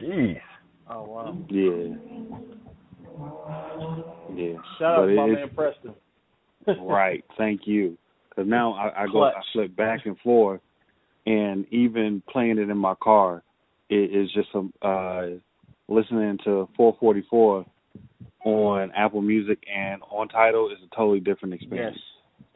[0.00, 0.40] Jeez.
[0.88, 1.38] Oh wow!
[1.48, 1.96] Yeah,
[4.34, 4.58] yeah.
[4.78, 5.94] Shout out to my man Preston.
[6.84, 7.24] right.
[7.36, 7.96] Thank you.
[8.28, 10.60] Because now I, I go, I flip back and forth,
[11.24, 13.42] and even playing it in my car,
[13.88, 15.26] it is just a uh,
[15.88, 17.64] listening to 4:44
[18.44, 21.98] on Apple Music and on Tidal is a totally different Yes, experience.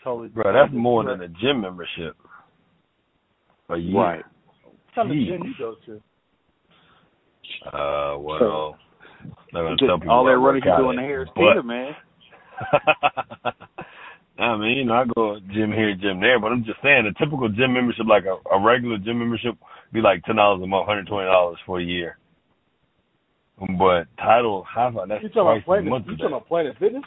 [0.04, 0.28] totally.
[0.28, 2.16] Bro, that's more than a gym membership.
[3.70, 3.96] A year.
[3.96, 4.24] Right.
[4.64, 6.02] What kind of gym you go to?
[7.66, 8.76] Uh, well,
[9.52, 11.28] not gonna Just tell people all that running you out doing at, the hair is
[11.34, 11.92] but- Peter, man.
[14.38, 17.12] I mean, you know, I go gym here, gym there, but I'm just saying a
[17.22, 19.54] typical gym membership, like a, a regular gym membership,
[19.92, 22.16] be like ten dollars a month, hundred twenty dollars for a year.
[23.78, 26.06] But Tidal high five, that's You talking about twice as Planet?
[26.06, 27.04] You talking about Planet Fitness?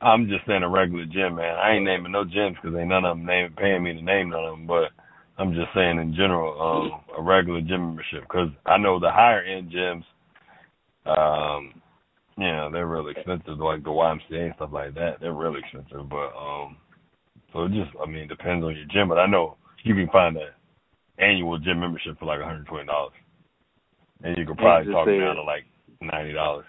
[0.00, 1.56] I'm just saying a regular gym, man.
[1.56, 4.30] I ain't naming no gyms because ain't none of them name, paying me to name
[4.30, 4.66] none of them.
[4.66, 4.92] But
[5.40, 9.40] I'm just saying in general, um, a regular gym membership because I know the higher
[9.40, 10.04] end gyms,
[11.06, 11.80] um,
[12.36, 15.16] you know, they're really expensive, like the YMCA and stuff like that.
[15.20, 16.76] They're really expensive, but um,
[17.52, 19.08] so it just, I mean, depends on your gym.
[19.08, 20.50] But I know you can find a
[21.22, 23.12] annual gym membership for like 120 dollars,
[24.22, 25.64] and you could probably talk say- down to like
[26.02, 26.66] ninety dollars.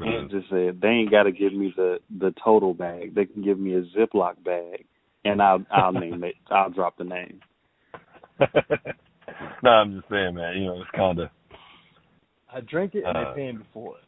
[0.00, 3.14] And just said they ain't got to give me the the total bag.
[3.14, 4.84] They can give me a Ziploc bag,
[5.24, 6.34] and I'll I'll name it.
[6.50, 7.40] I'll drop the name.
[9.62, 10.56] no, I'm just saying, man.
[10.56, 11.28] You know, it's kind of.
[12.52, 14.04] I drink it and Uh, they paying me for it.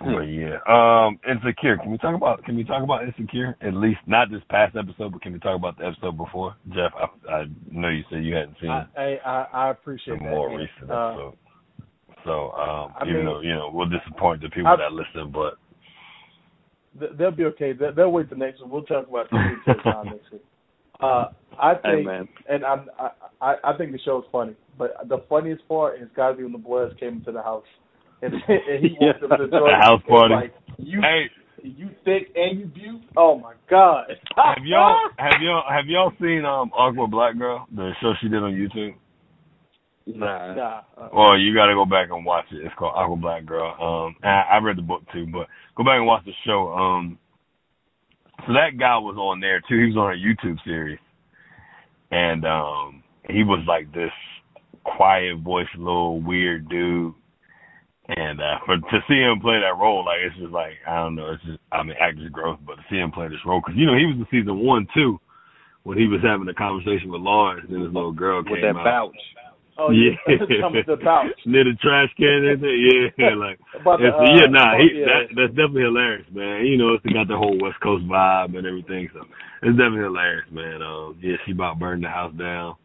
[0.00, 1.76] But yeah, um, insecure.
[1.78, 2.44] Can we talk about?
[2.44, 3.56] Can we talk about insecure?
[3.60, 6.54] At least not this past episode, but can we talk about the episode before?
[6.68, 8.86] Jeff, I, I know you said you hadn't seen I,
[9.26, 10.30] I I appreciate the that.
[10.30, 11.36] more recent Uh, episode.
[12.24, 15.32] So, um, I even mean- though you know we'll disappoint the people I- that listen,
[15.32, 15.54] but
[17.18, 17.72] They'll be okay.
[17.72, 18.70] They'll, they'll wait the next one.
[18.70, 20.44] We'll talk about the on next week.
[21.04, 24.96] Uh, I think, man, and I'm, I, I, I think the show is funny, but
[25.08, 27.64] the funniest part has got to be when the boys came into the house
[28.22, 29.70] and, and he walked up to the door.
[29.70, 30.34] The house and party.
[30.34, 31.24] Like, you, hey,
[31.62, 33.02] you thick and you butte.
[33.16, 34.06] Oh my god.
[34.36, 38.42] have y'all have y'all have y'all seen um Awkward Black Girl, the show she did
[38.42, 38.94] on YouTube?
[40.06, 40.54] nah.
[40.54, 40.80] Nah.
[40.96, 42.64] Uh, Well, you got to go back and watch it.
[42.64, 43.72] It's called Awkward Black Girl.
[43.80, 46.68] Um, I, I read the book too, but go back and watch the show.
[46.72, 47.18] Um,
[48.46, 49.78] so that guy was on there too.
[49.78, 50.98] He was on a YouTube series,
[52.10, 54.12] and um he was like this
[54.84, 57.14] quiet voice, little weird dude.
[58.08, 61.14] And uh for to see him play that role, like it's just like I don't
[61.14, 63.78] know, it's just I mean actor's growth, but to see him play this role, because
[63.78, 65.18] you know he was in season one too,
[65.84, 68.76] when he was having a conversation with Lawrence, and his little girl with came that
[68.76, 69.12] out.
[69.12, 69.16] vouch.
[69.76, 70.14] Oh yeah,
[70.60, 71.34] Come with the pouch.
[71.46, 75.06] near the trash can, and yeah, like the, it's, yeah, uh, nah, he, yeah.
[75.06, 76.64] that, that's definitely hilarious, man.
[76.66, 79.26] You know, it's got the whole West Coast vibe and everything, so
[79.66, 80.78] it's definitely hilarious, man.
[80.80, 82.76] Um, yeah, she about burned the house down,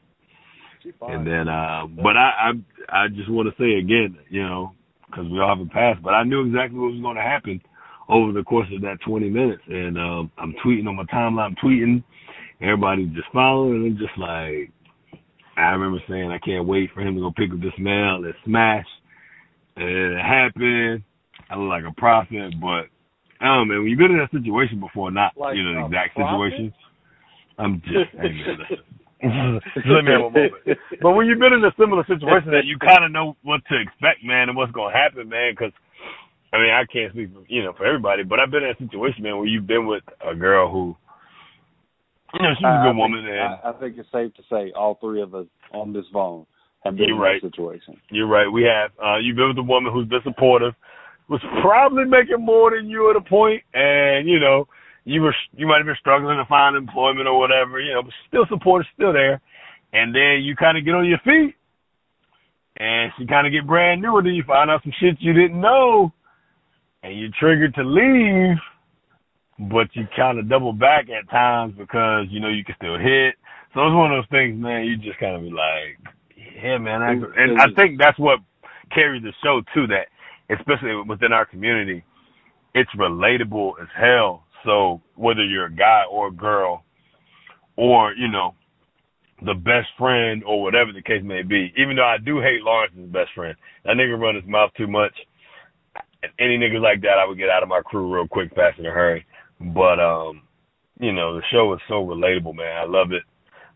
[1.06, 2.58] and then, uh, but I,
[2.89, 4.73] I, I just want to say again, you know,
[5.06, 7.62] because we all have a past, but I knew exactly what was going to happen
[8.10, 11.56] over the course of that 20 minutes, and um, I'm tweeting on my timeline, I'm
[11.62, 12.04] tweeting,
[12.62, 14.73] everybody's just following, and I'm just like.
[15.60, 18.34] I remember saying I can't wait for him to go pick up this mail and
[18.45, 18.86] smash.
[19.76, 21.04] And it happened.
[21.50, 22.88] I look like a prophet, but
[23.41, 23.78] I don't know, man.
[23.80, 26.52] When you've been in that situation before, not Like you know the a exact prophet?
[26.52, 26.74] situation.
[27.58, 28.32] I'm just hey,
[29.28, 29.60] man,
[29.91, 30.54] let me have a moment.
[31.02, 33.76] But when you've been in a similar situation, that you kind of know what to
[33.80, 35.52] expect, man, and what's gonna happen, man.
[35.52, 35.74] Because
[36.54, 38.80] I mean, I can't speak for you know for everybody, but I've been in a
[38.80, 40.95] situation, man, where you've been with a girl who,
[42.33, 44.71] you know, she's a good think- woman, and I, I think it's safe to say
[44.75, 46.45] all three of us on this phone
[46.83, 47.41] have been in right.
[47.41, 47.97] that situation.
[48.09, 48.47] You're right.
[48.47, 48.91] We have.
[49.03, 50.73] Uh, you've been with a woman who's been supportive,
[51.27, 54.67] was probably making more than you at a point, and you know,
[55.05, 58.13] you were you might have been struggling to find employment or whatever, you know, but
[58.27, 59.41] still support is still there.
[59.91, 61.55] And then you kind of get on your feet,
[62.77, 65.33] and she kind of get brand new, and then you find out some shit you
[65.33, 66.13] didn't know,
[67.03, 68.57] and you're triggered to leave,
[69.60, 73.36] but you kind of double back at times because you know you can still hit.
[73.74, 74.86] So it's one of those things, man.
[74.86, 76.00] You just kind of be like,
[76.63, 77.02] yeah, man.
[77.02, 78.39] I, and I think that's what
[78.93, 79.86] carries the show too.
[79.88, 80.08] That
[80.50, 82.04] especially within our community,
[82.74, 84.43] it's relatable as hell.
[84.65, 86.84] So whether you're a guy or a girl,
[87.76, 88.56] or you know,
[89.45, 91.74] the best friend or whatever the case may be.
[91.78, 95.13] Even though I do hate Lawrence's best friend, that nigga run his mouth too much.
[96.38, 98.86] Any niggas like that, I would get out of my crew real quick, fast in
[98.86, 99.26] a hurry.
[99.60, 100.43] But um,
[101.00, 102.78] you know, the show is so relatable, man.
[102.78, 103.24] I love it.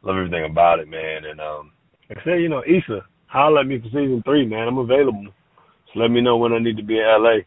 [0.02, 1.26] Love everything about it, man.
[1.26, 1.72] And um,
[2.10, 4.68] like I said, you know, Issa, holler at me for season three, man.
[4.68, 5.26] I'm available.
[5.86, 7.40] Just let me know when I need to be in LA.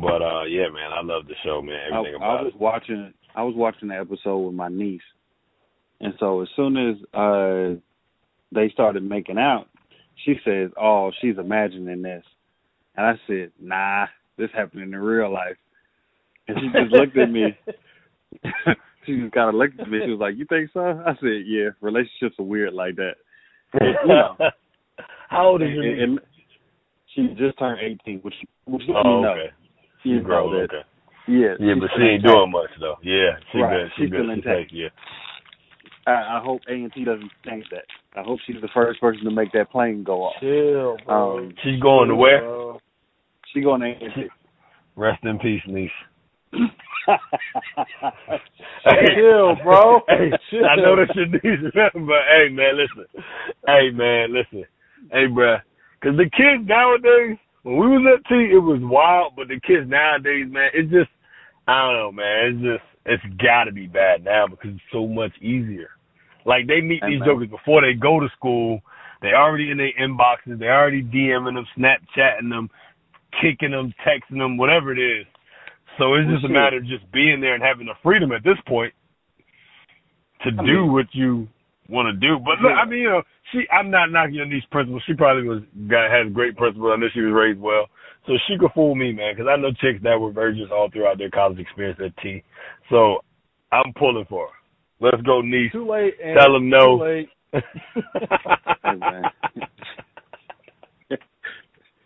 [0.00, 1.92] But uh, yeah, man, I love the show, man.
[1.92, 2.60] Everything I about I was it.
[2.60, 5.00] watching I was watching the episode with my niece,
[6.00, 7.78] and so as soon as uh
[8.52, 9.66] they started making out,
[10.24, 12.24] she says, "Oh, she's imagining this,"
[12.96, 15.56] and I said, "Nah, this happened in real life."
[16.48, 17.56] And she just looked at me.
[19.06, 19.98] she just kind of looked at me.
[20.04, 23.14] She was like, "You think so?" I said, "Yeah, relationships are weird like that."
[23.80, 24.36] you know.
[25.28, 26.20] How old is And- your and
[27.14, 28.34] she just turned eighteen, which
[28.66, 29.50] which you Oh, know, okay.
[30.04, 30.64] you She's grown, know that.
[30.74, 30.82] okay.
[31.28, 32.96] Yeah, Yeah, she's but she ain't doing much though.
[33.02, 33.72] Yeah, she Right.
[33.82, 33.90] good.
[33.96, 34.16] She She's good.
[34.20, 34.58] still She intact.
[34.58, 34.88] take yeah.
[36.06, 37.84] I, I hope A and T doesn't change that.
[38.16, 40.34] I hope she's the first person to make that plane go off.
[40.40, 41.38] Chill, bro.
[41.38, 42.42] Um, She's going to where?
[42.42, 42.80] Bro.
[43.52, 44.22] She going to A and T.
[44.94, 45.90] Rest in peace, niece.
[49.14, 50.00] Chill, bro.
[50.08, 50.66] Hey, Chill.
[50.66, 53.06] I know that's your niece, but hey, man, listen.
[53.66, 54.64] Hey, man, listen.
[55.10, 55.60] Hey, bruh.
[56.00, 59.88] Because the kids nowadays, when we was at T, it was wild, but the kids
[59.88, 61.10] nowadays, man, it's just,
[61.66, 62.46] I don't know, man.
[62.46, 65.90] It's just, it's got to be bad now because it's so much easier.
[66.44, 67.28] Like, they meet Hey, these man.
[67.28, 68.80] jokers before they go to school.
[69.22, 70.58] They already in their inboxes.
[70.58, 72.70] They already DMing them, Snapchatting them,
[73.40, 75.26] kicking them, texting them, whatever it is.
[75.98, 78.58] So it's just a matter of just being there and having the freedom at this
[78.66, 78.92] point
[80.44, 81.48] to I do mean- what you
[81.88, 82.38] want to do.
[82.38, 82.82] But look, Yeah.
[82.82, 83.66] I mean, you know, she.
[83.70, 85.02] I'm not knocking on these principles.
[85.06, 86.92] She probably was got had great principles.
[86.92, 87.86] I know she was raised well,
[88.26, 89.34] so she could fool me, man.
[89.34, 92.42] Because I know chicks that were virgins all throughout their college experience at T.
[92.90, 93.22] So
[93.72, 94.52] I'm pulling for her.
[94.98, 95.72] Let's go, niece.
[95.72, 96.14] Too late.
[96.22, 96.98] And them no.
[96.98, 97.28] Too late.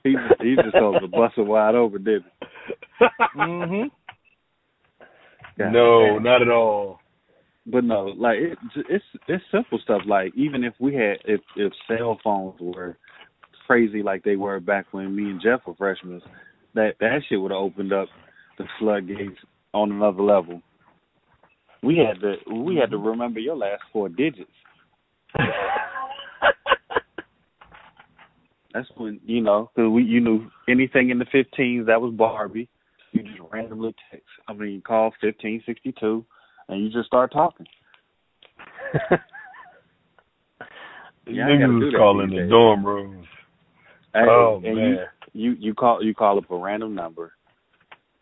[0.04, 0.28] Hey, man.
[0.28, 3.06] he just, he just told the busted wide open, didn't he?
[3.36, 3.88] Mm-hmm.
[5.58, 6.22] God no, damn.
[6.22, 7.00] not at all.
[7.66, 8.58] But no, like it,
[8.88, 10.02] it's it's simple stuff.
[10.06, 12.96] Like even if we had if if cell phones were
[13.66, 16.22] crazy like they were back when me and Jeff were freshmen,
[16.74, 18.08] that that shit would have opened up
[18.58, 19.38] the floodgates
[19.72, 20.62] on another level.
[21.82, 23.06] We had to we had to mm-hmm.
[23.06, 24.50] remember your last four digits.
[28.72, 32.68] That's when you know because we you knew anything in the 15s that was Barbie.
[33.12, 34.28] You just randomly text.
[34.46, 36.24] I mean, call fifteen sixty two,
[36.68, 37.66] and you just start talking.
[41.32, 43.26] Yeah, Niggas was calling the dorm rooms.
[44.14, 44.98] Hey, oh and man.
[45.32, 47.32] you you you call you call up a random number,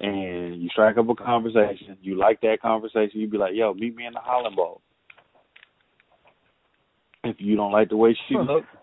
[0.00, 1.96] and you strike up a conversation.
[2.02, 3.20] You like that conversation.
[3.20, 4.82] You be like, "Yo, meet me in the Holland Bowl."
[7.24, 8.37] If you don't like the way she,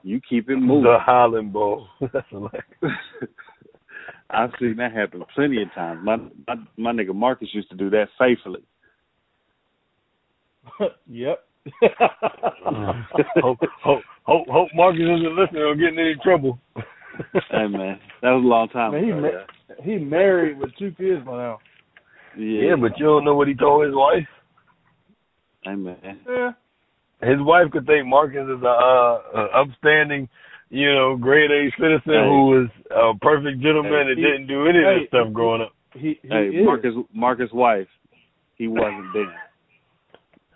[0.04, 0.84] you keep it moving.
[0.84, 1.88] The Highland Bowl.
[4.30, 6.02] I've seen that happen plenty of times.
[6.04, 6.18] My,
[6.48, 8.64] my my nigga Marcus used to do that faithfully.
[11.08, 11.44] yep.
[13.42, 16.60] hope, hope, hope, hope Marcus isn't listening or getting in any trouble.
[16.76, 19.46] hey man, that was a long time man, ago.
[19.84, 21.60] He, ma- he married with two kids by now.
[22.38, 22.70] Yeah.
[22.70, 24.28] yeah, but you don't know what he told his wife.
[25.64, 26.20] Hey man.
[26.28, 26.52] Yeah.
[27.22, 30.28] His wife could think Marcus is a, uh, a upstanding,
[30.70, 32.28] you know, grade A citizen Hey.
[32.28, 35.62] who was a perfect gentleman Hey, and he- didn't do any of this stuff growing
[35.62, 35.72] up.
[35.94, 36.66] He, he Hey, is.
[36.66, 37.88] Marcus Marcus' wife,
[38.56, 39.36] he wasn't there.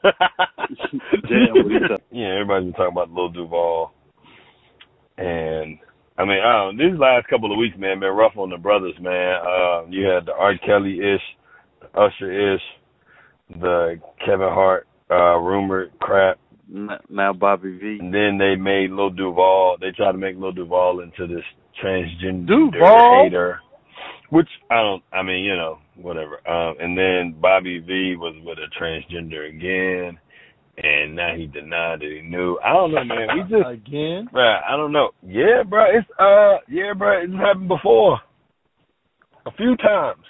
[0.03, 2.01] Damn, what he said.
[2.11, 3.91] yeah, everybody's been talking about Lil Duval,
[5.17, 5.77] and
[6.17, 8.95] I mean, I don't, these last couple of weeks, man, been rough on the brothers,
[8.99, 9.35] man.
[9.41, 10.57] Uh, you had the R.
[10.65, 11.21] Kelly ish,
[11.81, 12.61] the Usher ish,
[13.59, 17.97] the Kevin Hart uh, rumored crap, N- Now Bobby V.
[17.99, 19.77] and then they made Lil Duval.
[19.81, 21.43] They tried to make Lil Duval into this
[21.83, 23.23] transgender Duval?
[23.23, 23.59] hater,
[24.29, 25.03] which I don't.
[25.11, 26.35] I mean, you know, whatever.
[26.47, 30.19] Um, and then Bobby V was with a transgender again,
[30.77, 32.59] and now he denied that he knew.
[32.63, 33.27] I don't know, man.
[33.35, 34.29] We just Again.
[34.33, 35.09] Bruh, I don't know.
[35.23, 35.85] Yeah, bro.
[35.85, 38.19] it's uh yeah, bruh, it's happened before.
[39.45, 40.23] A few times.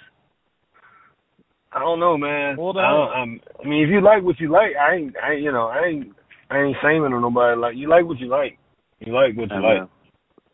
[1.72, 2.56] I don't know, man.
[2.56, 2.82] Hold on.
[2.84, 5.66] I'm, I mean, if you like what you like, I ain't, I ain't, you know,
[5.66, 6.12] I ain't,
[6.50, 7.58] I ain't shaming on nobody.
[7.58, 8.58] Like you like what you like.
[9.00, 9.78] You like what you Hey, like.
[9.80, 9.88] man.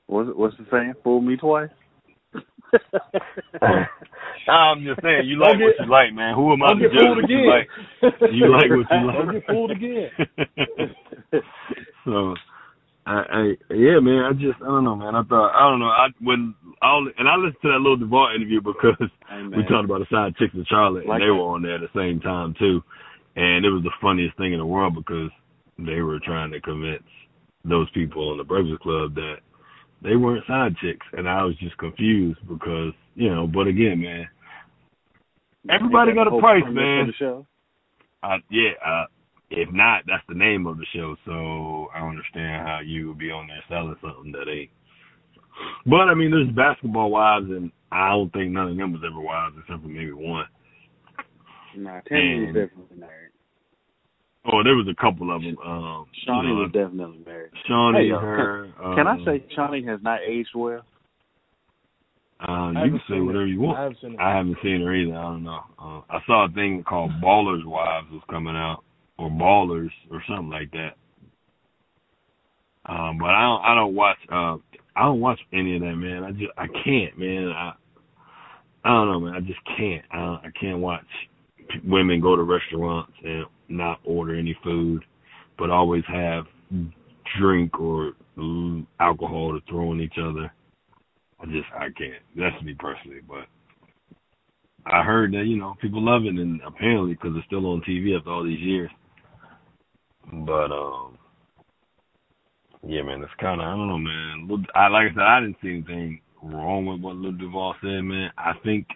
[0.06, 0.94] What's what's the saying?
[1.02, 1.70] Fool me twice.
[4.48, 6.34] I'm just saying, you like Don't what you like, man.
[6.34, 7.68] Who am I to get judge fooled what you like?
[8.32, 9.16] You like what you like.
[9.16, 10.10] Don't get fooled again.
[12.04, 12.34] so,
[13.06, 13.42] I, I,
[13.74, 14.22] yeah, man.
[14.24, 15.14] I just, I don't know, man.
[15.16, 15.86] I thought, I don't know.
[15.90, 19.86] I when I and I listened to that Lil Duval interview because Hey, we talked
[19.86, 21.34] about the side chicks in Charlotte, Like and they that.
[21.34, 22.82] were on there at the same time too.
[23.36, 25.30] And it was the funniest thing in the world because
[25.78, 27.02] they were trying to convince
[27.64, 29.36] those people in the Breakfast Club that
[30.02, 33.46] they weren't side chicks, and I was just confused because you know.
[33.46, 34.28] But again, man,
[35.70, 37.00] Everybody got a price, man.
[37.00, 37.46] of the show?
[38.22, 39.04] I, yeah, uh,
[39.50, 41.16] if not, that's the name of the show.
[41.24, 44.70] So I understand how you would be on there selling something that ain't.
[45.86, 49.20] But I mean, there's basketball wives, and I don't think none of them was ever
[49.20, 50.46] wives except for maybe one.
[51.76, 53.25] Nah, Tami was definitely married.
[54.52, 55.56] Oh, there was a couple of them.
[55.64, 57.50] Um, Shaunie you know, was definitely married.
[57.68, 58.72] Shaunie, Hey, uh, her.
[58.94, 60.82] Can I um, say Shaunie has not aged well?
[62.38, 63.50] I you can say whatever it.
[63.50, 63.78] you want.
[63.78, 64.16] I haven't seen.
[64.20, 65.16] I haven't seen her either.
[65.16, 65.60] I don't know.
[65.78, 68.84] Uh, I saw a thing called Ballers Wives was coming out,
[69.18, 70.96] or Ballers, or something like that.
[72.84, 73.64] Um, but I don't.
[73.64, 74.18] I don't watch.
[74.30, 74.56] Uh,
[74.94, 76.24] I don't watch any of that, man.
[76.24, 76.52] I just.
[76.58, 77.48] I can't, man.
[77.48, 77.72] I.
[78.84, 79.34] I don't know, man.
[79.34, 80.04] I just can't.
[80.12, 81.06] I, I can't watch
[81.68, 85.04] p- women go to restaurants and not order any food,
[85.58, 86.44] but always have
[87.38, 88.12] drink or
[89.00, 90.52] alcohol to throw on each other.
[91.40, 92.22] I just I can't.
[92.36, 93.46] That's me personally, but
[94.86, 98.16] I heard that you know people love it, and apparently because it's still on TV
[98.16, 98.90] after all these years.
[100.32, 101.18] But um,
[102.86, 104.66] yeah, man, it's kind of I don't know, man.
[104.74, 108.30] I like I said, I didn't see anything wrong with what Lil Duval said, man.
[108.38, 108.86] I think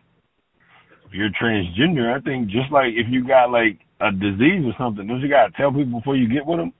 [1.07, 5.07] if you're transgender, I think just like if you got like a disease or something,
[5.07, 6.73] don't you gotta tell people before you get with them?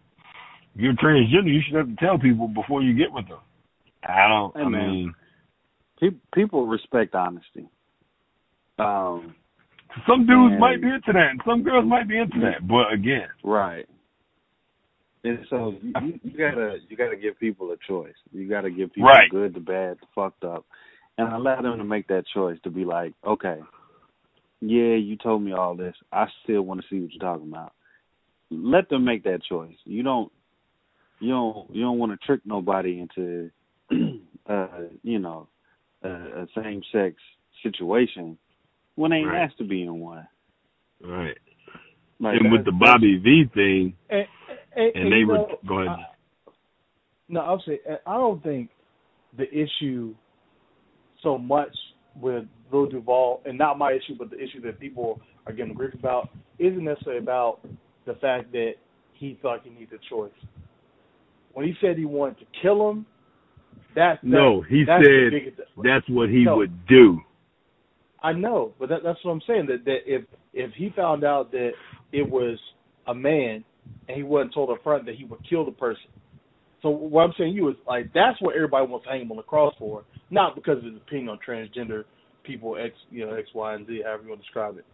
[0.75, 3.39] If you're transgender, you should have to tell people before you get with them.
[4.05, 4.57] I don't.
[4.57, 4.91] Hey, I man.
[4.91, 5.15] mean.
[6.01, 7.69] Pe- people respect honesty.
[8.79, 9.35] Um,
[10.07, 12.67] Some dudes And- might be into that, and some girls might be into that.
[12.67, 13.87] But again, right.
[15.25, 18.15] And so you, you, gotta you gotta give people a choice.
[18.33, 19.29] You gotta give people Right.
[19.31, 20.65] the good, the bad, the fucked up,
[21.19, 23.59] and allow them to make that choice to be like, okay,
[24.61, 25.95] yeah, you told me all this.
[26.13, 27.73] I still want to see what you're talking about.
[28.51, 29.77] Let them make that choice.
[29.85, 30.31] You don't
[31.21, 33.51] you don't you don't want to trick nobody into
[34.49, 34.69] uh
[35.03, 35.49] you know
[36.03, 37.17] a, a same sex
[37.63, 38.37] situation
[38.97, 39.43] when they ain't Right.
[39.45, 40.27] asked to be in one.
[41.03, 41.39] right.
[42.19, 44.27] Like and with the Bobby V thing, And,
[44.77, 45.89] and, and they you were know, go ahead.
[45.89, 46.07] I-
[47.29, 48.71] no, I'll say I don't think
[49.37, 50.15] the issue
[51.23, 51.75] so much
[52.17, 55.95] with Lil Duval, and not my issue, but the issue that people are getting grief
[55.95, 57.61] about, isn't necessarily about
[58.07, 58.73] the fact that
[59.15, 60.31] he thought he needed a choice.
[61.53, 63.07] When he said he wanted to kill him,
[63.95, 66.57] that's No, he that's said biggest, that's what he No.
[66.57, 67.21] would do.
[68.23, 69.67] I know, but that, that's what I'm saying.
[69.67, 71.73] That that if if he found out that
[72.13, 72.59] it was
[73.07, 73.65] a man
[74.09, 76.11] and he wasn't told up front that he would kill the person.
[76.83, 79.31] So what I'm saying to you is like that's what everybody wants to hang him
[79.31, 82.05] on the cross for, not because of his opinion on transgender
[82.45, 84.87] people X you know X Y and Z however you want to describe it.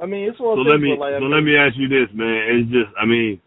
[0.00, 1.74] I mean it's one So let me where, like, I so mean, let me ask
[1.76, 2.42] you this, man.
[2.48, 3.40] It's just I mean,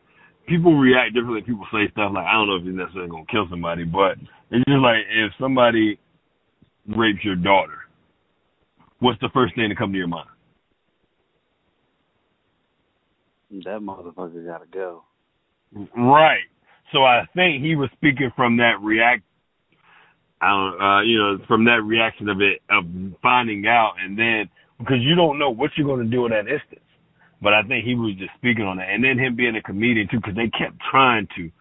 [0.47, 1.41] people react differently.
[1.41, 4.17] People say stuff like I don't know if you're necessarily gonna kill somebody, but
[4.51, 5.99] it's just like if somebody
[6.87, 7.85] rapes your daughter,
[8.99, 10.29] what's the first thing to come to your mind?
[13.63, 15.03] That motherfucker gotta go.
[15.95, 16.43] Right.
[16.91, 19.23] So I think he was speaking from that react,
[20.41, 22.83] I don't, uh, you know, from that reaction of it of
[23.21, 26.47] finding out, and then because you don't know what you're going to do in that
[26.51, 26.81] instance.
[27.41, 30.07] But I think he was just speaking on that, and then him being a comedian
[30.09, 31.51] too, because they kept trying to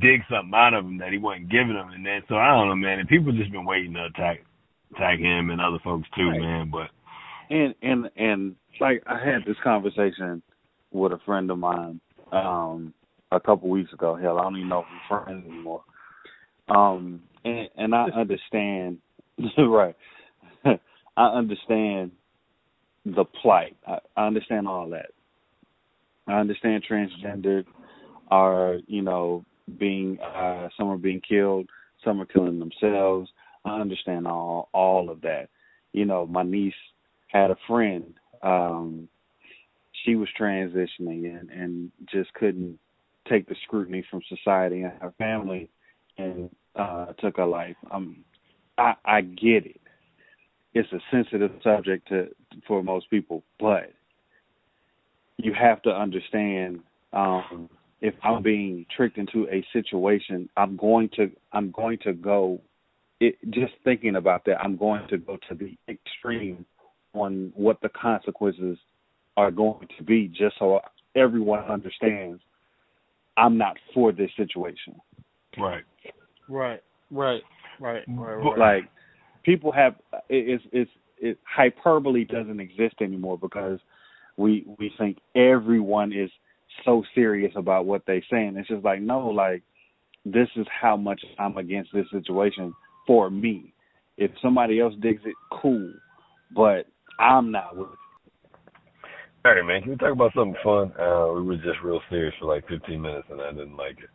[0.00, 2.68] dig something out of him that he wasn't giving them, and then so I don't
[2.68, 2.98] know, man.
[2.98, 4.44] And people just been waiting to attack
[4.94, 6.40] attack him and other folks too, right.
[6.40, 6.70] man.
[6.70, 6.90] But
[7.50, 10.42] and and and like I had this conversation
[10.90, 12.00] with a friend of mine
[12.32, 12.92] um
[13.32, 14.16] a couple weeks ago.
[14.16, 15.82] Hell, I don't even know if we're friends anymore.
[16.68, 18.98] Um, and I understand,
[19.58, 19.96] right?
[21.16, 22.12] I understand
[23.04, 23.76] the plight.
[23.86, 25.10] I, I understand all that.
[26.26, 27.64] I understand transgender
[28.30, 29.44] are, you know,
[29.78, 31.68] being uh some are being killed,
[32.04, 33.30] some are killing themselves.
[33.64, 35.48] I understand all all of that.
[35.92, 36.74] You know, my niece
[37.28, 39.08] had a friend, um,
[40.04, 42.78] she was transitioning and, and just couldn't
[43.28, 45.68] take the scrutiny from society and her family
[46.18, 47.76] and uh took her life.
[47.90, 48.24] Um
[48.78, 49.80] I I get it
[50.74, 52.28] it's a sensitive subject to
[52.66, 53.92] for most people, but
[55.38, 56.80] you have to understand
[57.12, 57.68] um,
[58.00, 62.60] if I'm being tricked into a situation, I'm going to I'm going to go.
[63.20, 66.64] It, just thinking about that, I'm going to go to the extreme
[67.12, 68.78] on what the consequences
[69.36, 70.80] are going to be, just so
[71.14, 72.40] everyone understands
[73.36, 74.94] I'm not for this situation.
[75.58, 75.82] Right.
[76.50, 76.82] Right.
[77.10, 77.42] Right.
[77.78, 78.02] Right.
[78.08, 78.34] Right.
[78.34, 78.58] right.
[78.58, 78.90] Like
[79.44, 79.94] people have
[80.28, 83.78] it's it's it hyperbole doesn't exist anymore because
[84.36, 86.30] we we think everyone is
[86.84, 88.56] so serious about what they saying.
[88.56, 89.62] It's just like no, like
[90.24, 92.74] this is how much I'm against this situation
[93.06, 93.72] for me.
[94.18, 95.92] If somebody else digs it, cool,
[96.54, 96.86] but
[97.18, 97.98] I'm not with it.
[99.42, 99.80] All right, man.
[99.80, 100.92] Can we talk about something fun?
[101.00, 104.10] Uh, we were just real serious for like 15 minutes, and I didn't like it.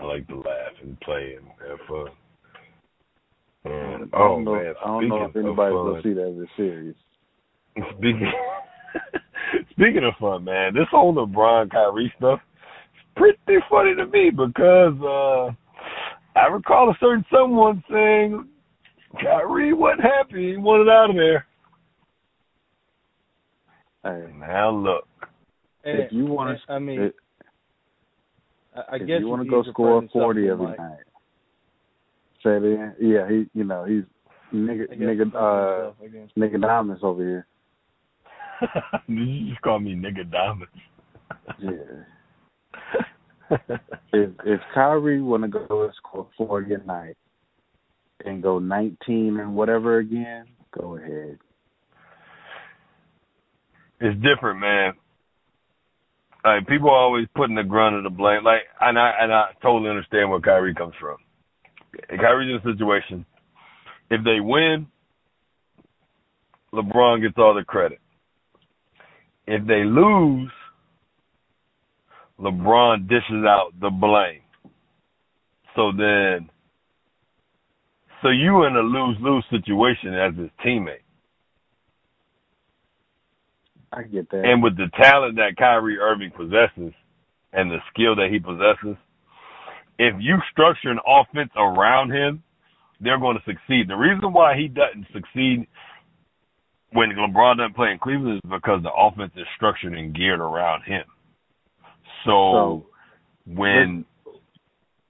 [0.00, 0.46] I like the laugh
[0.82, 2.08] and play and have fun.
[3.64, 6.48] And, I don't oh know, man, I don't know if anybody's gonna see that as
[6.56, 6.96] serious.
[7.96, 8.32] Speaking
[9.70, 12.40] speaking of fun, man, this whole LeBron Kyrie stuff
[12.94, 15.52] is pretty funny to me because uh
[16.38, 18.48] I recall a certain someone saying
[19.20, 21.46] Kyrie wasn't happy, he wanted out of there.
[24.04, 25.06] Hey, now look.
[25.84, 27.14] if you want to, I mean, it,
[28.74, 30.98] I guess if you want to go score forty every like, night,
[32.42, 34.04] Say it Yeah, he you know, he's
[34.52, 35.92] nigga nigga uh
[36.36, 37.46] nigga diamonds over here.
[39.08, 40.72] you just call me nigga diamonds.
[41.60, 42.04] yeah.
[44.12, 47.16] if if Kyrie wanna go and score forty a night
[48.24, 50.46] and go nineteen and whatever again,
[50.78, 51.38] go ahead.
[54.00, 54.94] It's different, man.
[56.44, 58.44] Like people are always putting the grunt of the blame.
[58.44, 61.16] Like and I and I totally understand where Kyrie comes from.
[62.08, 63.24] Kyrie's in a situation.
[64.10, 64.86] If they win,
[66.74, 68.00] LeBron gets all the credit.
[69.46, 70.50] If they lose,
[72.40, 74.40] LeBron dishes out the blame.
[75.76, 76.50] So then,
[78.20, 81.01] so you in a lose lose situation as his teammate.
[83.92, 84.44] I get that.
[84.44, 86.94] And with the talent that Kyrie Irving possesses
[87.52, 88.96] and the skill that he possesses,
[89.98, 92.42] if you structure an offense around him,
[93.00, 93.88] they're going to succeed.
[93.88, 95.66] The reason why he doesn't succeed
[96.92, 100.82] when LeBron doesn't play in Cleveland is because the offense is structured and geared around
[100.84, 101.04] him.
[102.24, 102.86] So, so
[103.46, 104.04] when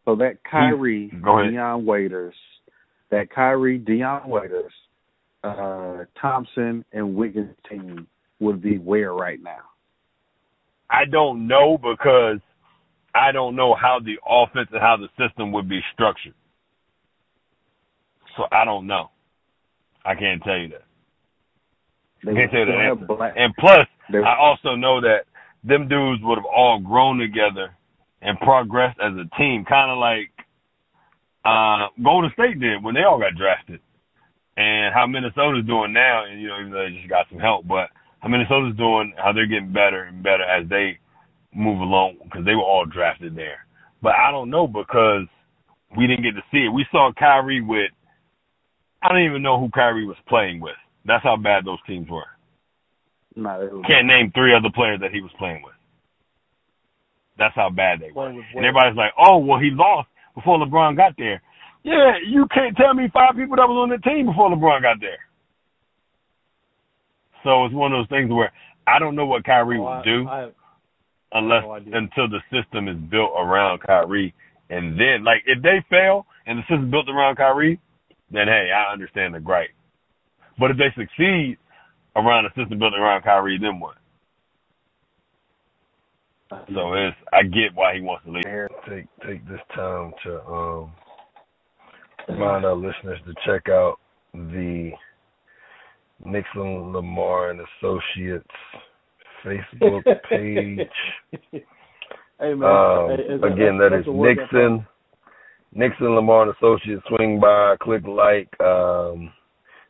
[0.04, 2.34] so that Kyrie Dion Waiters,
[3.10, 4.72] that Kyrie Dion Waiters,
[5.44, 8.06] uh, Thompson and Wiggins team
[8.42, 9.62] would be where right now?
[10.90, 12.38] I don't know because
[13.14, 16.34] I don't know how the offense and how the system would be structured.
[18.36, 19.10] So I don't know.
[20.04, 20.84] I can't tell you that.
[22.24, 23.32] They I can't tell you that.
[23.36, 25.24] And plus, I also know that
[25.64, 27.74] them dudes would have all grown together
[28.20, 30.30] and progressed as a team, kind of like
[31.44, 33.80] uh, Golden State did when they all got drafted,
[34.56, 36.24] and how Minnesota's doing now.
[36.24, 37.90] And you know, even though they just got some help, but
[38.22, 40.98] how Minnesota's doing, how they're getting better and better as they
[41.54, 43.66] move along because they were all drafted there.
[44.00, 45.26] But I don't know because
[45.96, 46.72] we didn't get to see it.
[46.72, 47.90] We saw Kyrie with
[49.02, 50.78] I don't even know who Kyrie was playing with.
[51.04, 52.30] That's how bad those teams were.
[53.34, 55.74] No, Can't name three other players that he was playing with.
[57.38, 58.28] That's how bad they were.
[58.28, 61.42] And everybody's like, "Oh, well, he lost before LeBron got there."
[61.82, 65.00] Yeah, you can't tell me five people that was on the team before LeBron got
[65.00, 65.18] there.
[67.44, 68.52] So it's one of those things where
[68.86, 70.50] I don't know what Kyrie Oh, will I- do I-
[71.32, 74.34] unless no until the system is built around Kyrie,
[74.70, 77.78] and then like if they fail and the system built around Kyrie,
[78.30, 79.70] then hey, I understand the gripe.
[80.58, 81.58] But if they succeed
[82.16, 83.96] around a system built around Kyrie, then what?
[86.74, 88.44] So it's I get why he wants to leave.
[88.88, 90.92] Take take this time to um
[92.28, 93.98] remind our listeners to check out
[94.34, 94.92] the
[96.24, 98.46] Nixon Lamar and Associates
[99.44, 100.88] Facebook page.
[102.40, 104.86] hey man, Um, hey, it's- again, that is a work in Nixon,
[105.72, 107.02] Nixon Lamar and Associates.
[107.08, 109.32] Swing by, click like, um,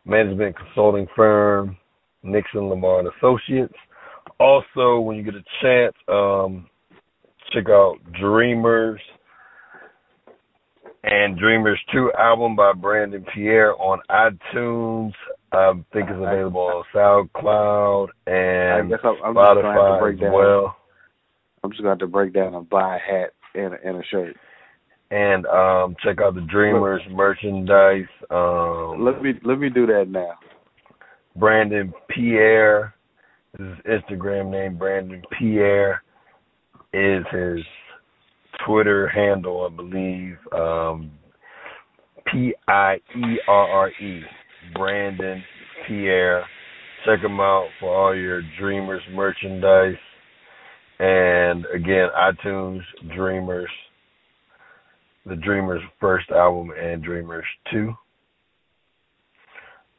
[0.05, 1.77] management consulting firm,
[2.23, 3.75] Nixon Lamar and Associates.
[4.39, 6.69] Also, when you get a chance, um,
[7.53, 9.01] check out Dreamers
[11.05, 15.13] and Dreamers 2 album by Brandon Pierre on iTunes.
[15.53, 18.31] I think it's available on SoundCloud I
[18.81, 20.33] and guess I'm, I'm have to Spotify break as down.
[20.33, 20.77] well.
[21.63, 24.37] I'm just gonna break down and buy a hat and a, and a shirt.
[25.11, 28.09] and um check out the Dreamers merchandise.
[28.31, 30.39] Um Let me let me do that now.
[31.37, 32.95] Brandon Pierre
[33.59, 34.77] is his Instagram name.
[34.79, 36.03] Brandon Pierre
[36.95, 37.61] is his
[38.67, 40.37] Twitter handle, I believe.
[40.53, 41.11] Um
[42.27, 44.23] P I E R R E.
[44.75, 45.43] Brandon
[45.87, 46.45] Pierre.
[47.05, 49.97] Check them out for all your Dreamers merchandise.
[50.99, 52.81] And again, iTunes
[53.17, 53.69] Dreamers
[55.27, 57.95] the Dreamers first album and Dreamers two.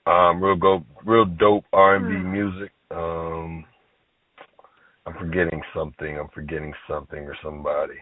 [0.05, 2.72] Um, real go, real dope R and B music.
[2.91, 3.64] Um,
[5.05, 6.18] I'm forgetting something.
[6.20, 7.93] I'm forgetting something or somebody.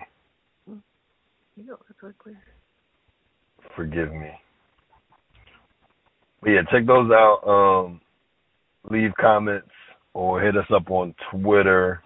[3.76, 4.32] Forgive me.
[6.42, 7.42] But yeah, check those out.
[7.48, 8.02] Um,
[8.90, 9.70] leave comments
[10.14, 12.02] or hit us up on Twitter.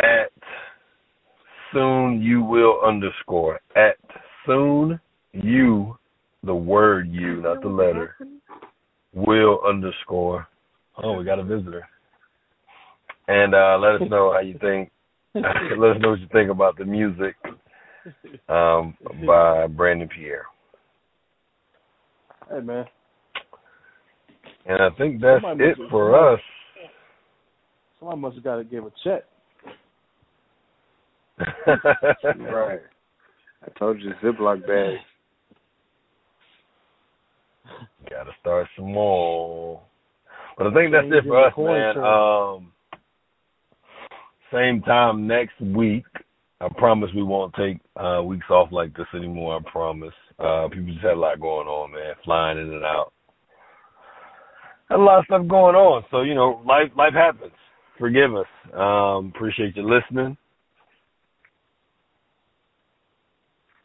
[0.00, 0.32] At
[1.72, 3.60] soon you will underscore.
[3.76, 3.96] At
[4.46, 5.00] soon
[5.32, 5.96] you
[6.42, 8.16] the word you not the letter
[9.12, 10.48] will underscore.
[11.02, 11.86] Oh we got a visitor.
[13.28, 14.90] And uh let us know how you think.
[15.34, 17.36] Let us know what you think about the music
[18.48, 20.46] um by brandon pierre
[22.50, 22.84] Hey man,
[24.66, 26.40] and i think that's Somebody it must- for us
[27.98, 29.22] somebody must have got to give a check.
[32.38, 32.80] Right.
[33.62, 35.00] I told you Ziploc bags.
[38.10, 39.80] Gotta start some more.
[40.56, 41.98] But I think that's it for us, coin man.
[41.98, 42.72] Um,
[44.52, 46.04] same time next week.
[46.60, 49.58] I promise we won't take uh, weeks off like this anymore.
[49.64, 50.12] I promise.
[50.40, 52.14] Uh, people just had a lot going on, man.
[52.24, 53.12] Flying in and out.
[54.88, 56.02] Had a lot of stuff going on.
[56.10, 57.52] So you know, life life happens.
[57.98, 58.46] Forgive us.
[58.74, 60.36] Um, appreciate you listening.